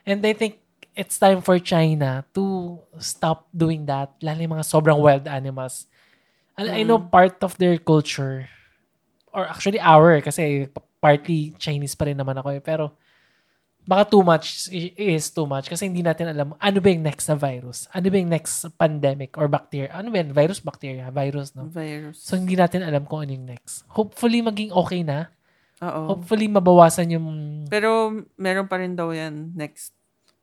[0.07, 0.63] And I think
[0.95, 4.15] it's time for China to stop doing that.
[4.23, 5.87] Lalo yung mga sobrang wild animals.
[6.59, 8.49] And I know part of their culture,
[9.33, 10.69] or actually our, kasi
[11.01, 12.61] partly Chinese pa rin naman ako eh.
[12.61, 12.93] Pero
[13.89, 17.35] baka too much is too much kasi hindi natin alam ano ba yung next na
[17.35, 17.89] virus.
[17.97, 19.91] Ano ba yung next pandemic or bacteria.
[19.97, 20.37] Ano ba yun?
[20.37, 21.09] Virus, bacteria?
[21.09, 21.67] Virus, no?
[21.67, 22.21] Virus.
[22.21, 23.89] So, hindi natin alam kung ano yung next.
[23.89, 25.33] Hopefully, maging okay na.
[25.81, 26.13] Oo.
[26.13, 27.29] Hopefully, mabawasan yung
[27.73, 29.97] Pero meron pa rin daw yan next.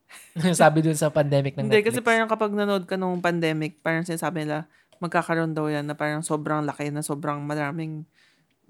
[0.56, 2.00] sabi dun sa pandemic ng Hindi, Netflix.
[2.00, 4.64] kasi parang kapag nanood ka nung pandemic, parang sinasabi nila,
[4.98, 8.02] magkakaroon daw yan na parang sobrang laki na sobrang maraming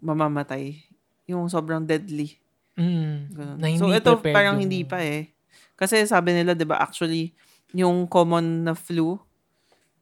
[0.02, 0.78] mamamatay.
[1.28, 2.36] Yung sobrang deadly.
[2.78, 3.56] Mm, Ganun.
[3.58, 5.34] na hindi so, ito parang yung- hindi pa eh.
[5.78, 7.34] Kasi sabi nila, di ba, actually,
[7.74, 9.18] yung common na flu,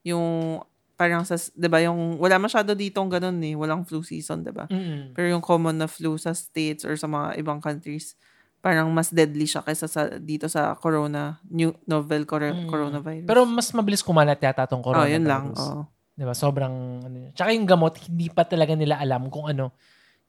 [0.05, 0.61] yung
[0.97, 3.53] parang sa, di ba, yung, wala masyado ditong ganun eh.
[3.53, 4.65] Walang flu season, di ba?
[4.73, 5.13] Mm-mm.
[5.13, 8.17] Pero yung common na flu sa states or sa mga ibang countries,
[8.61, 12.67] parang mas deadly siya kaysa sa, dito sa corona, new novel cor- Mm.
[12.67, 13.27] coronavirus.
[13.29, 15.15] Pero mas mabilis kumalat yata tong oh, coronavirus.
[15.15, 15.45] yun lang.
[15.55, 15.87] Oh.
[16.17, 16.33] Di ba?
[16.33, 17.31] Sobrang, ano.
[17.37, 19.71] Tsaka yung gamot, hindi pa talaga nila alam kung ano.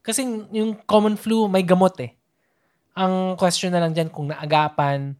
[0.03, 2.13] Kasi yung common flu, may gamot eh.
[2.93, 5.15] Ang question na lang dyan kung naagapan,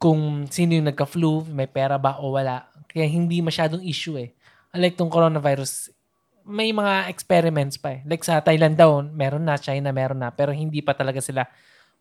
[0.00, 2.70] kung sino yung nagka-flu, may pera ba o wala.
[2.88, 4.32] Kaya hindi masyadong issue eh.
[4.72, 5.92] Unlike tong coronavirus,
[6.46, 8.00] may mga experiments pa eh.
[8.08, 11.44] Like sa Thailand daw, meron na, China meron na, pero hindi pa talaga sila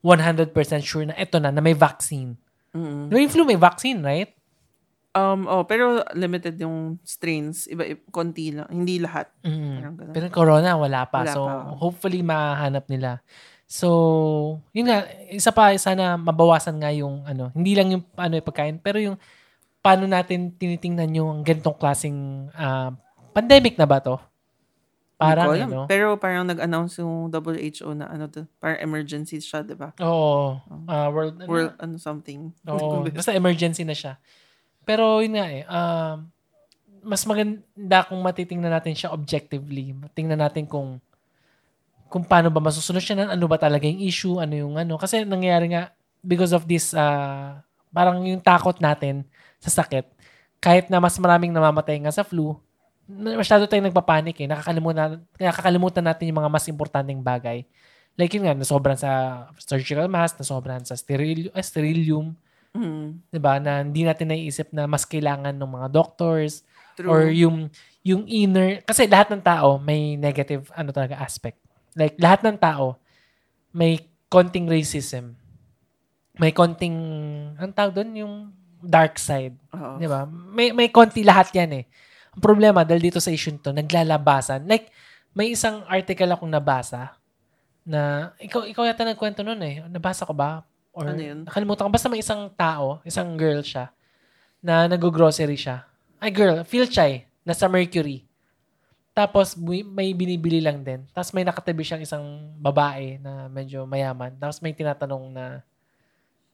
[0.03, 2.35] 100% sure na eto na, na may vaccine.
[2.71, 3.09] Mm.
[3.09, 4.31] Di ba yung flu may vaccine, right?
[5.09, 7.65] Um, oh, pero limited yung strains.
[7.65, 8.69] Iba, iba konti lang.
[8.69, 9.27] Hindi lahat.
[9.41, 9.75] Mm.
[9.97, 10.13] Ganun.
[10.13, 11.25] Pero corona, wala pa.
[11.25, 11.75] Wala so, pa.
[11.81, 13.19] hopefully, mahanap nila.
[13.69, 18.47] So, yun nga, isa pa, sana mabawasan nga yung, ano, hindi lang yung, ano, yung
[18.47, 19.17] pagkain, pero yung,
[19.79, 22.91] paano natin tinitingnan yung ganitong klaseng ah,
[23.31, 24.17] pandemic na ba to?
[25.19, 25.67] Parang, ko alam.
[25.67, 25.81] ano?
[25.83, 29.91] Pero parang nag-announce yung WHO na ano to, parang emergency siya, di ba?
[29.99, 30.55] Oo.
[30.87, 32.55] ah, world, ano, World, ano something.
[32.63, 33.03] Oo.
[33.11, 34.15] basta emergency na siya.
[34.87, 36.23] Pero yun nga eh, um,
[37.03, 39.91] mas maganda kung matitingnan natin siya objectively.
[40.15, 41.03] Tingnan natin kung
[42.09, 44.97] kung paano ba masusolusyonan, ano ba talaga yung issue, ano yung ano.
[44.97, 45.93] Kasi nangyayari nga,
[46.25, 47.61] because of this, ah,
[47.93, 49.27] parang yung takot natin
[49.61, 50.09] sa sakit,
[50.57, 52.57] kahit na mas maraming namamatay nga sa flu,
[53.09, 54.47] masyado tayong nagpapanik eh.
[54.47, 57.65] Nakakalimutan, nakakalimutan natin yung mga mas importanteng bagay.
[58.13, 62.37] Like yun nga, nasobran sa surgical mask, nasobran sa steril, eh, sterilium,
[62.69, 66.61] Mm, 'di ba na hindi natin naiisip na mas kailangan ng mga doctors
[66.93, 67.09] true.
[67.09, 67.65] or yung
[68.05, 71.57] yung inner kasi lahat ng tao may negative ano talaga aspect.
[71.97, 73.01] Like lahat ng tao
[73.73, 73.97] may
[74.29, 75.33] konting racism.
[76.37, 76.93] May konting
[77.57, 78.33] ang tawag doon yung
[78.85, 79.97] dark side, Oo.
[79.97, 80.29] 'di ba?
[80.29, 81.85] May may konti lahat 'yan eh.
[82.35, 84.65] Ang problema dahil dito sa issue to, naglalabasan.
[84.69, 84.89] Like
[85.33, 87.15] may isang article akong nabasa
[87.85, 89.75] na ikaw ikaw yata nagkwento noon eh.
[89.89, 90.61] Nabasa ko ba?
[90.93, 91.45] Or Ano yun?
[91.45, 91.91] nakalimutan ko.
[91.93, 93.93] Basta may isang tao, isang girl siya,
[94.59, 95.85] na nag-grocery siya.
[96.19, 98.27] Ay, girl, shy, nasa Mercury.
[99.15, 101.07] Tapos, may binibili lang din.
[101.15, 102.23] Tapos, may nakatabi siyang isang
[102.59, 104.35] babae na medyo mayaman.
[104.35, 105.63] Tapos, may tinatanong na,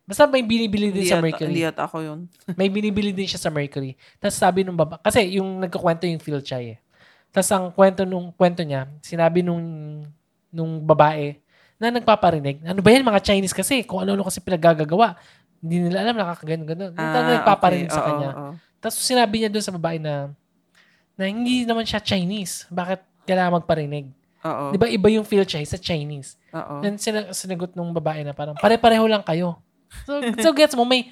[0.06, 1.52] basta may binibili din Hindi sa Mercury.
[1.52, 2.20] Hindi yata ako yun.
[2.60, 3.98] may binibili din siya sa Mercury.
[4.22, 6.80] Tapos, sabi nung baba, kasi yung nagkukwento yung feel shy eh.
[7.34, 9.60] Tapos, ang kwento nung kwento niya, sinabi nung
[10.56, 11.36] nung babae
[11.76, 12.64] na nagpaparinig.
[12.64, 13.04] Ano ba yan?
[13.04, 13.84] Mga Chinese kasi.
[13.84, 15.20] Kung ano-ano kasi pinagagagawa.
[15.60, 16.96] Hindi nila alam, nakakaganon-ganon.
[16.96, 17.98] Yung talagang nagpaparinig okay.
[17.98, 18.30] sa Oo, kanya.
[18.32, 18.52] oo.
[18.80, 20.30] Tapos sinabi niya doon sa babae na
[21.16, 22.70] na hindi naman siya Chinese.
[22.70, 24.14] Bakit kailangan magparinig?
[24.46, 24.72] Oo.
[24.72, 26.38] Di ba iba yung feel siya sa Chinese?
[26.54, 26.86] Oo.
[26.86, 29.58] Then sina- sinagot nung babae na parang pare-pareho lang kayo.
[30.04, 31.08] So, so gets mo, may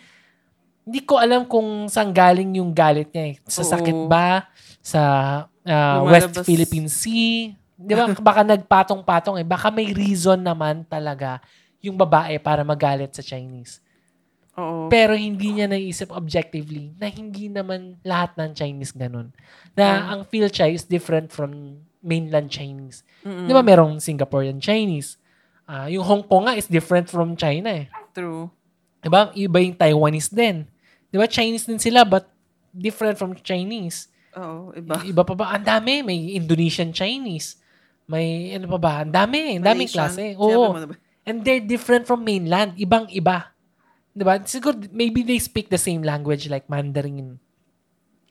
[0.84, 3.36] hindi ko alam kung saan galing yung galit niya eh.
[3.48, 3.72] Sa Oo.
[3.72, 4.52] sakit ba?
[4.84, 5.02] Sa
[5.48, 7.56] ah, West Philippine Sea?
[7.80, 8.12] Di ba?
[8.20, 9.48] Baka nagpatong-patong eh.
[9.48, 11.40] Baka may reason naman talaga
[11.80, 13.80] yung babae para magalit sa Chinese.
[14.60, 14.92] Oo.
[14.92, 19.32] Pero hindi niya naisip objectively na hindi naman lahat ng Chinese ganun.
[19.74, 23.02] Na ang feel Chai is different from mainland Chinese.
[23.24, 23.48] Mm-mm.
[23.48, 25.18] Di ba merong Singaporean Chinese?
[25.64, 27.88] Ah, yung Hong Kong nga is different from China eh.
[28.12, 28.52] True.
[29.04, 29.30] Di ba?
[29.36, 30.64] Iba yung Taiwanese din.
[31.12, 31.28] Di ba?
[31.28, 32.32] Chinese din sila but
[32.72, 34.08] different from Chinese.
[34.34, 35.04] Oo, iba.
[35.04, 35.46] Iba pa ba?
[35.54, 36.02] Ang dami.
[36.02, 37.60] May Indonesian Chinese.
[38.08, 38.94] May ano pa ba?
[39.04, 39.60] Ang dami.
[39.60, 40.34] Ang daming klase.
[40.40, 40.74] Oo.
[40.74, 40.96] ba?
[41.28, 42.80] And they're different from mainland.
[42.80, 43.54] Ibang-iba.
[44.14, 44.40] Diba?
[44.48, 47.40] Siguro, maybe they speak the same language like Mandarin.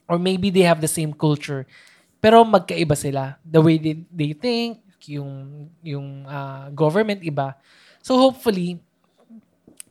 [0.08, 1.68] Or maybe they have the same culture.
[2.22, 3.40] Pero magkaiba sila.
[3.42, 7.58] The way they, they think, yung, yung ah, government iba.
[8.02, 8.78] So hopefully,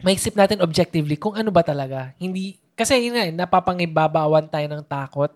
[0.01, 2.13] maisip natin objectively kung ano ba talaga.
[2.17, 5.31] Hindi, kasi yun nga, napapangibabawan tayo ng takot.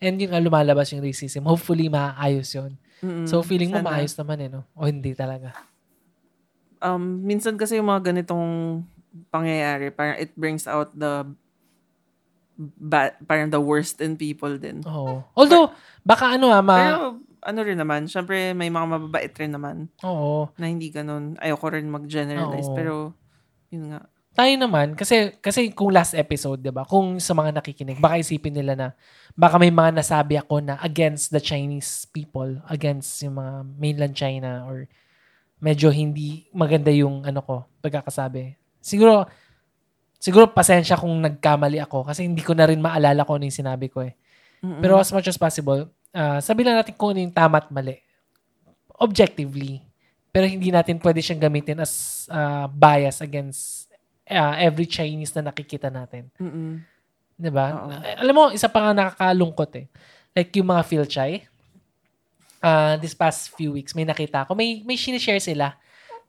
[0.00, 1.44] And yun nga, lumalabas yung racism.
[1.44, 2.74] Hopefully, maayos yun.
[3.00, 3.24] Mm-mm.
[3.28, 3.88] So, feeling mo Sana.
[3.96, 4.64] maayos naman eh, no?
[4.76, 5.52] O hindi talaga.
[6.80, 8.80] um, minsan kasi yung mga ganitong
[9.28, 11.28] pangyayari, parang it brings out the
[12.60, 14.84] ba- parang the worst in people din.
[14.84, 15.24] Oo.
[15.36, 15.72] Although,
[16.04, 16.76] baka ano ah, ma...
[16.76, 16.98] Pero
[17.40, 20.52] ano rin naman, syempre may mga mababait rin naman Oo.
[20.60, 21.40] na hindi ganun.
[21.40, 22.76] Ayoko rin mag-generalize, Oo.
[22.76, 22.94] pero
[23.70, 24.00] yun nga.
[24.30, 28.54] Tayo naman, kasi, kasi kung last episode, di ba, kung sa mga nakikinig, baka isipin
[28.54, 28.88] nila na,
[29.34, 34.62] baka may mga nasabi ako na against the Chinese people, against yung mga mainland China,
[34.70, 34.86] or
[35.58, 38.54] medyo hindi maganda yung ano ko, pagkakasabi.
[38.78, 39.26] Siguro,
[40.16, 43.90] siguro pasensya kung nagkamali ako kasi hindi ko na rin maalala kung ano yung sinabi
[43.90, 44.14] ko eh.
[44.62, 44.78] Mm-mm.
[44.78, 47.98] Pero as much as possible, uh, sabi lang natin kung ano yung tama at mali.
[49.00, 49.89] Objectively.
[50.30, 53.90] Pero hindi natin pwede siyang gamitin as uh, bias against
[54.30, 56.30] uh, every Chinese na nakikita natin.
[56.38, 56.78] Mm-mm.
[57.34, 57.90] 'Di ba?
[58.06, 59.86] Eh, Alam mo, isa pa nga nakakalungkot eh.
[60.30, 61.32] Like yung mga Philchai,
[62.62, 64.54] uh, this past few weeks, may nakita ako.
[64.54, 65.74] May, may sinishare sila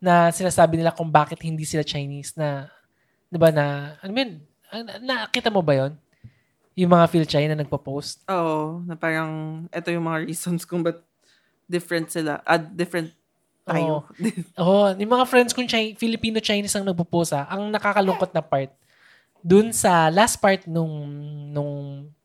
[0.01, 2.65] na sinasabi nila kung bakit hindi sila Chinese na,
[3.29, 4.41] 'di ba na, I mean,
[5.03, 5.93] nakita mo ba yon
[6.73, 8.25] Yung mga Philchai na nagpo-post?
[8.31, 11.03] Oo, na parang ito yung mga reasons kung ba't
[11.69, 12.39] different sila.
[12.47, 13.11] Ah, different
[13.63, 14.03] tayo.
[14.57, 17.45] Oo, yung mga friends kong Chi- Filipino-Chinese ang nagpo-post ah.
[17.47, 18.71] Ang nakakalungkot na part,
[19.39, 20.91] dun sa last part nung
[21.49, 21.73] nung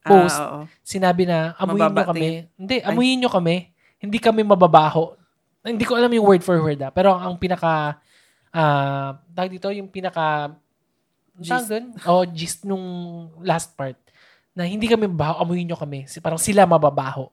[0.01, 0.61] post, Ah, oo.
[0.81, 2.29] sinabi na amuyin nyo Mababa kami.
[2.55, 3.57] Hindi, amuyin nyo kami.
[3.97, 5.17] Hindi kami mababaho.
[5.61, 6.93] Hindi ko alam yung word for word ah.
[6.93, 7.99] Pero ang pinaka
[8.51, 10.55] ah tawag dito, yung pinaka
[11.37, 11.69] Gist.
[11.69, 11.93] dun?
[12.07, 12.87] Oh, gist nung
[13.41, 13.97] last part
[14.57, 16.09] na hindi kami mababaho, amuyin nyo kami.
[16.09, 17.29] Si- Parang sila mababaho.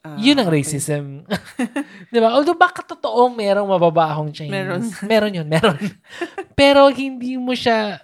[0.00, 0.64] Ah, Yun ang okay.
[0.64, 1.28] racism.
[2.12, 2.32] Di ba?
[2.32, 4.56] Although baka totoong merong mababahong Chinese.
[4.56, 4.82] Meron.
[5.12, 5.76] meron yun, meron.
[6.60, 8.00] Pero hindi mo siya,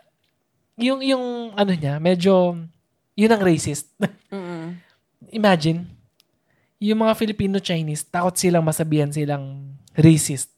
[0.76, 2.52] yung, yung ano niya, medyo,
[3.16, 3.96] yun ang racist.
[4.28, 4.76] Mm-mm.
[5.32, 5.88] Imagine,
[6.76, 10.52] yung mga Filipino-Chinese, takot silang masabihan silang racist.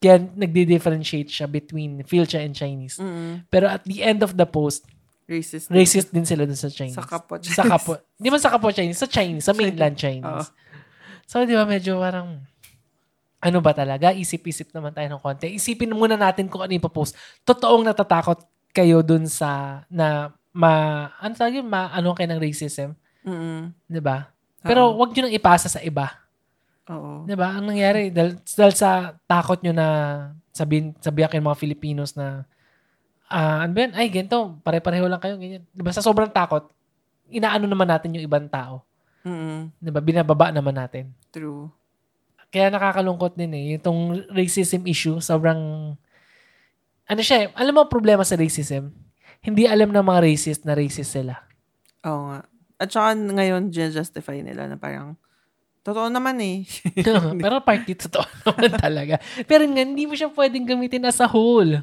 [0.00, 2.96] Kaya nagdi-differentiate siya between Filcha and Chinese.
[2.96, 3.44] Mm-mm.
[3.52, 4.88] Pero at the end of the post,
[5.28, 5.68] Racist.
[5.68, 6.96] racist din sila dun sa Chinese.
[6.96, 8.00] Sa kapwa Sa kapwa.
[8.16, 10.00] Di man sa kapwa Chinese, sa Chinese, sa mainland.
[10.00, 10.48] Chinese.
[11.32, 12.44] So, di ba, medyo parang,
[13.40, 14.12] ano ba talaga?
[14.12, 15.56] Isip-isip naman tayo ng konti.
[15.56, 17.16] Isipin muna natin kung ano yung post.
[17.48, 18.44] Totoong natatakot
[18.76, 21.64] kayo dun sa, na, ma, ano tawag yun?
[21.64, 22.92] Ma, ano kayo ng racism?
[23.24, 23.72] Mm-mm.
[23.88, 24.28] Di ba?
[24.60, 26.12] Pero wag nyo nang ipasa sa iba.
[26.92, 27.24] Oo.
[27.24, 27.56] Di ba?
[27.56, 29.86] Ang nangyari, dahil, dahil sa takot nyo na
[30.52, 32.44] sabihin, sabihan kayo ng mga Filipinos na,
[33.32, 33.92] ah, ano ba yan?
[33.96, 35.64] Ay, ganito, pare-pareho lang kayo, ganyan.
[35.72, 35.96] Di ba?
[35.96, 36.68] Sa sobrang takot,
[37.32, 38.84] inaano naman natin yung ibang tao.
[39.22, 39.70] Mm-mm.
[39.78, 40.00] Di ba?
[40.02, 41.14] Binababa naman natin.
[41.30, 41.70] True.
[42.52, 43.64] Kaya nakakalungkot din eh.
[43.80, 45.94] Itong racism issue, sobrang,
[47.08, 48.92] ano siya eh, alam mo problema sa racism?
[49.42, 51.40] Hindi alam ng mga racist na racist sila.
[52.04, 52.40] Oo nga.
[52.76, 55.16] At saka ngayon, justify nila na parang,
[55.82, 56.66] totoo naman eh.
[57.42, 59.14] Pero party totoo naman talaga.
[59.46, 61.82] Pero nga, hindi mo siya pwedeng gamitin as a whole.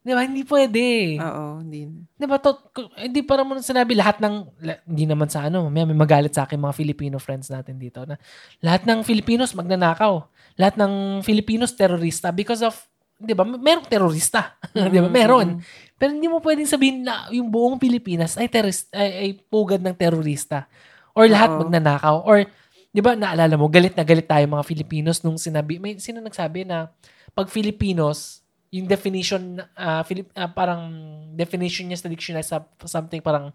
[0.00, 0.24] Di ba?
[0.24, 0.84] Hindi pwede.
[1.20, 1.84] Oo, hindi.
[2.16, 2.40] Di ba?
[2.40, 2.56] To,
[2.96, 4.34] hindi para mo sinabi lahat ng,
[4.64, 8.00] la- hindi naman sa ano, may, may magalit sa akin mga Filipino friends natin dito
[8.08, 8.16] na
[8.64, 10.24] lahat ng Filipinos magnanakaw.
[10.56, 12.72] Lahat ng Filipinos terorista because of,
[13.20, 13.44] di ba?
[13.44, 14.56] Merong terorista.
[14.72, 15.12] di ba?
[15.12, 15.60] Meron.
[16.00, 19.92] Pero hindi mo pwedeng sabihin na yung buong Pilipinas ay, terorist, ay, ay pugad ng
[19.92, 20.64] terorista.
[21.12, 21.68] Or lahat Oo.
[21.68, 22.24] magnanakaw.
[22.24, 22.48] Or,
[22.88, 26.64] di ba, naalala mo, galit na galit tayo mga Filipinos nung sinabi, may sino nagsabi
[26.64, 26.88] na
[27.36, 28.39] pag Filipinos,
[28.70, 30.90] yung definition, ah, Filip, ah, parang
[31.34, 33.50] definition niya sa dictionary sa something parang,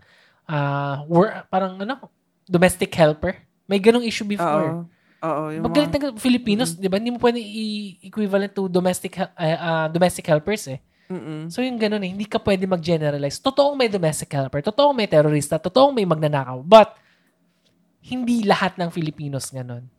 [0.45, 2.11] ah, wor- parang ano,
[2.43, 3.39] domestic helper.
[3.65, 4.85] May ganong issue before.
[4.85, 4.93] Oo.
[5.25, 5.43] Oo.
[5.55, 9.31] Yung Pag galit mga, galit- Filipinos, di ba, hindi mo pwede i-equivalent to domestic ah,
[9.39, 10.79] ah, domestic helpers eh.
[11.05, 11.53] Mm-mm.
[11.53, 13.37] So yung ganun eh, hindi ka pwede mag-generalize.
[13.37, 16.65] Totoong may domestic helper, totoong may terrorista, totoong may magnanakaw.
[16.65, 16.97] But,
[18.05, 19.89] hindi lahat ng Filipinos ganun.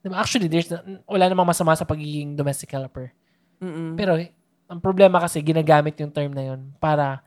[0.00, 0.16] Diba?
[0.16, 0.72] Actually, there's
[1.04, 3.12] wala namang masama sa pagiging domestic helper.
[3.62, 3.96] Mm-mm.
[3.96, 4.18] Pero,
[4.66, 7.22] ang problema kasi, ginagamit yung term na yun para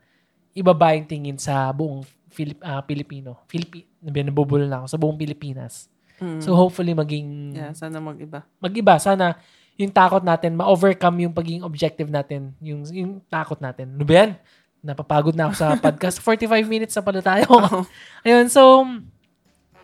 [0.54, 3.42] ibaba yung tingin sa buong Filip, ah, Pilipino.
[3.50, 5.90] Filipi, nabubulo na ako, sa buong Pilipinas.
[6.22, 6.44] Mm-mm.
[6.44, 8.46] So, hopefully, maging yeah, sana mag-iba.
[8.62, 8.96] mag-iba.
[9.02, 9.40] Sana
[9.80, 12.54] yung takot natin, ma-overcome yung pagiging objective natin.
[12.62, 13.96] Yung, yung takot natin.
[13.96, 14.32] Ano ba yan?
[14.80, 16.24] napapagod na ako sa podcast.
[16.24, 17.48] 45 minutes na pala tayo.
[18.26, 18.88] Ayun, so,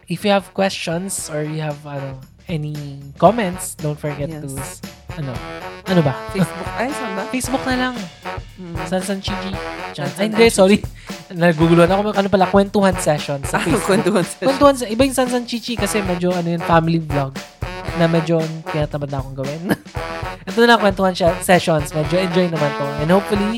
[0.08, 2.76] if you have questions or you have ano, any
[3.20, 4.44] comments, don't forget Yes.
[4.44, 4.50] to,
[5.16, 5.32] ano,
[5.86, 6.14] ano ba?
[6.30, 6.68] Facebook.
[6.76, 7.24] Ay, saan ba?
[7.28, 7.96] Facebook na lang.
[8.56, 8.76] Mm.
[8.86, 9.52] San San Chichi.
[9.92, 10.08] Chan.
[10.08, 10.78] San Ay, hindi, sorry.
[11.32, 12.02] Naguguluhan ako.
[12.14, 13.88] Ano pala, kwentuhan session sa Ah, Facebook.
[13.90, 14.48] kwentuhan session.
[14.48, 17.36] Kwentuhan sa, iba yung San San Chichi kasi medyo ano yun, family vlog
[17.96, 19.62] na medyo tinatamad na akong gawin.
[20.48, 21.90] Ito na lang, kwentuhan siya, sessions.
[21.90, 22.86] Medyo enjoy naman to.
[23.00, 23.58] And hopefully,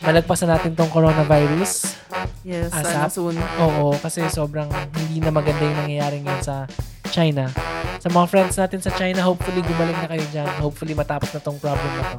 [0.00, 1.96] malagpasan natin tong coronavirus.
[2.44, 2.84] Yes, Asap.
[2.86, 3.36] sana soon.
[3.58, 6.56] Oo, kasi sobrang hindi na maganda yung nangyayari ngayon sa
[7.14, 7.46] China.
[8.02, 10.50] Sa mga friends natin sa China, hopefully gumaling na kayo dyan.
[10.58, 12.18] Hopefully matapos na tong problem na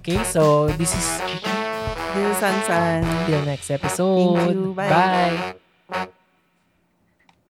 [0.00, 1.52] Okay, so this is Chichi.
[2.16, 3.04] This is Sansan.
[3.28, 4.40] Till next episode.
[4.40, 4.72] Thank you.
[4.72, 4.88] Bye.
[4.88, 6.23] Bye.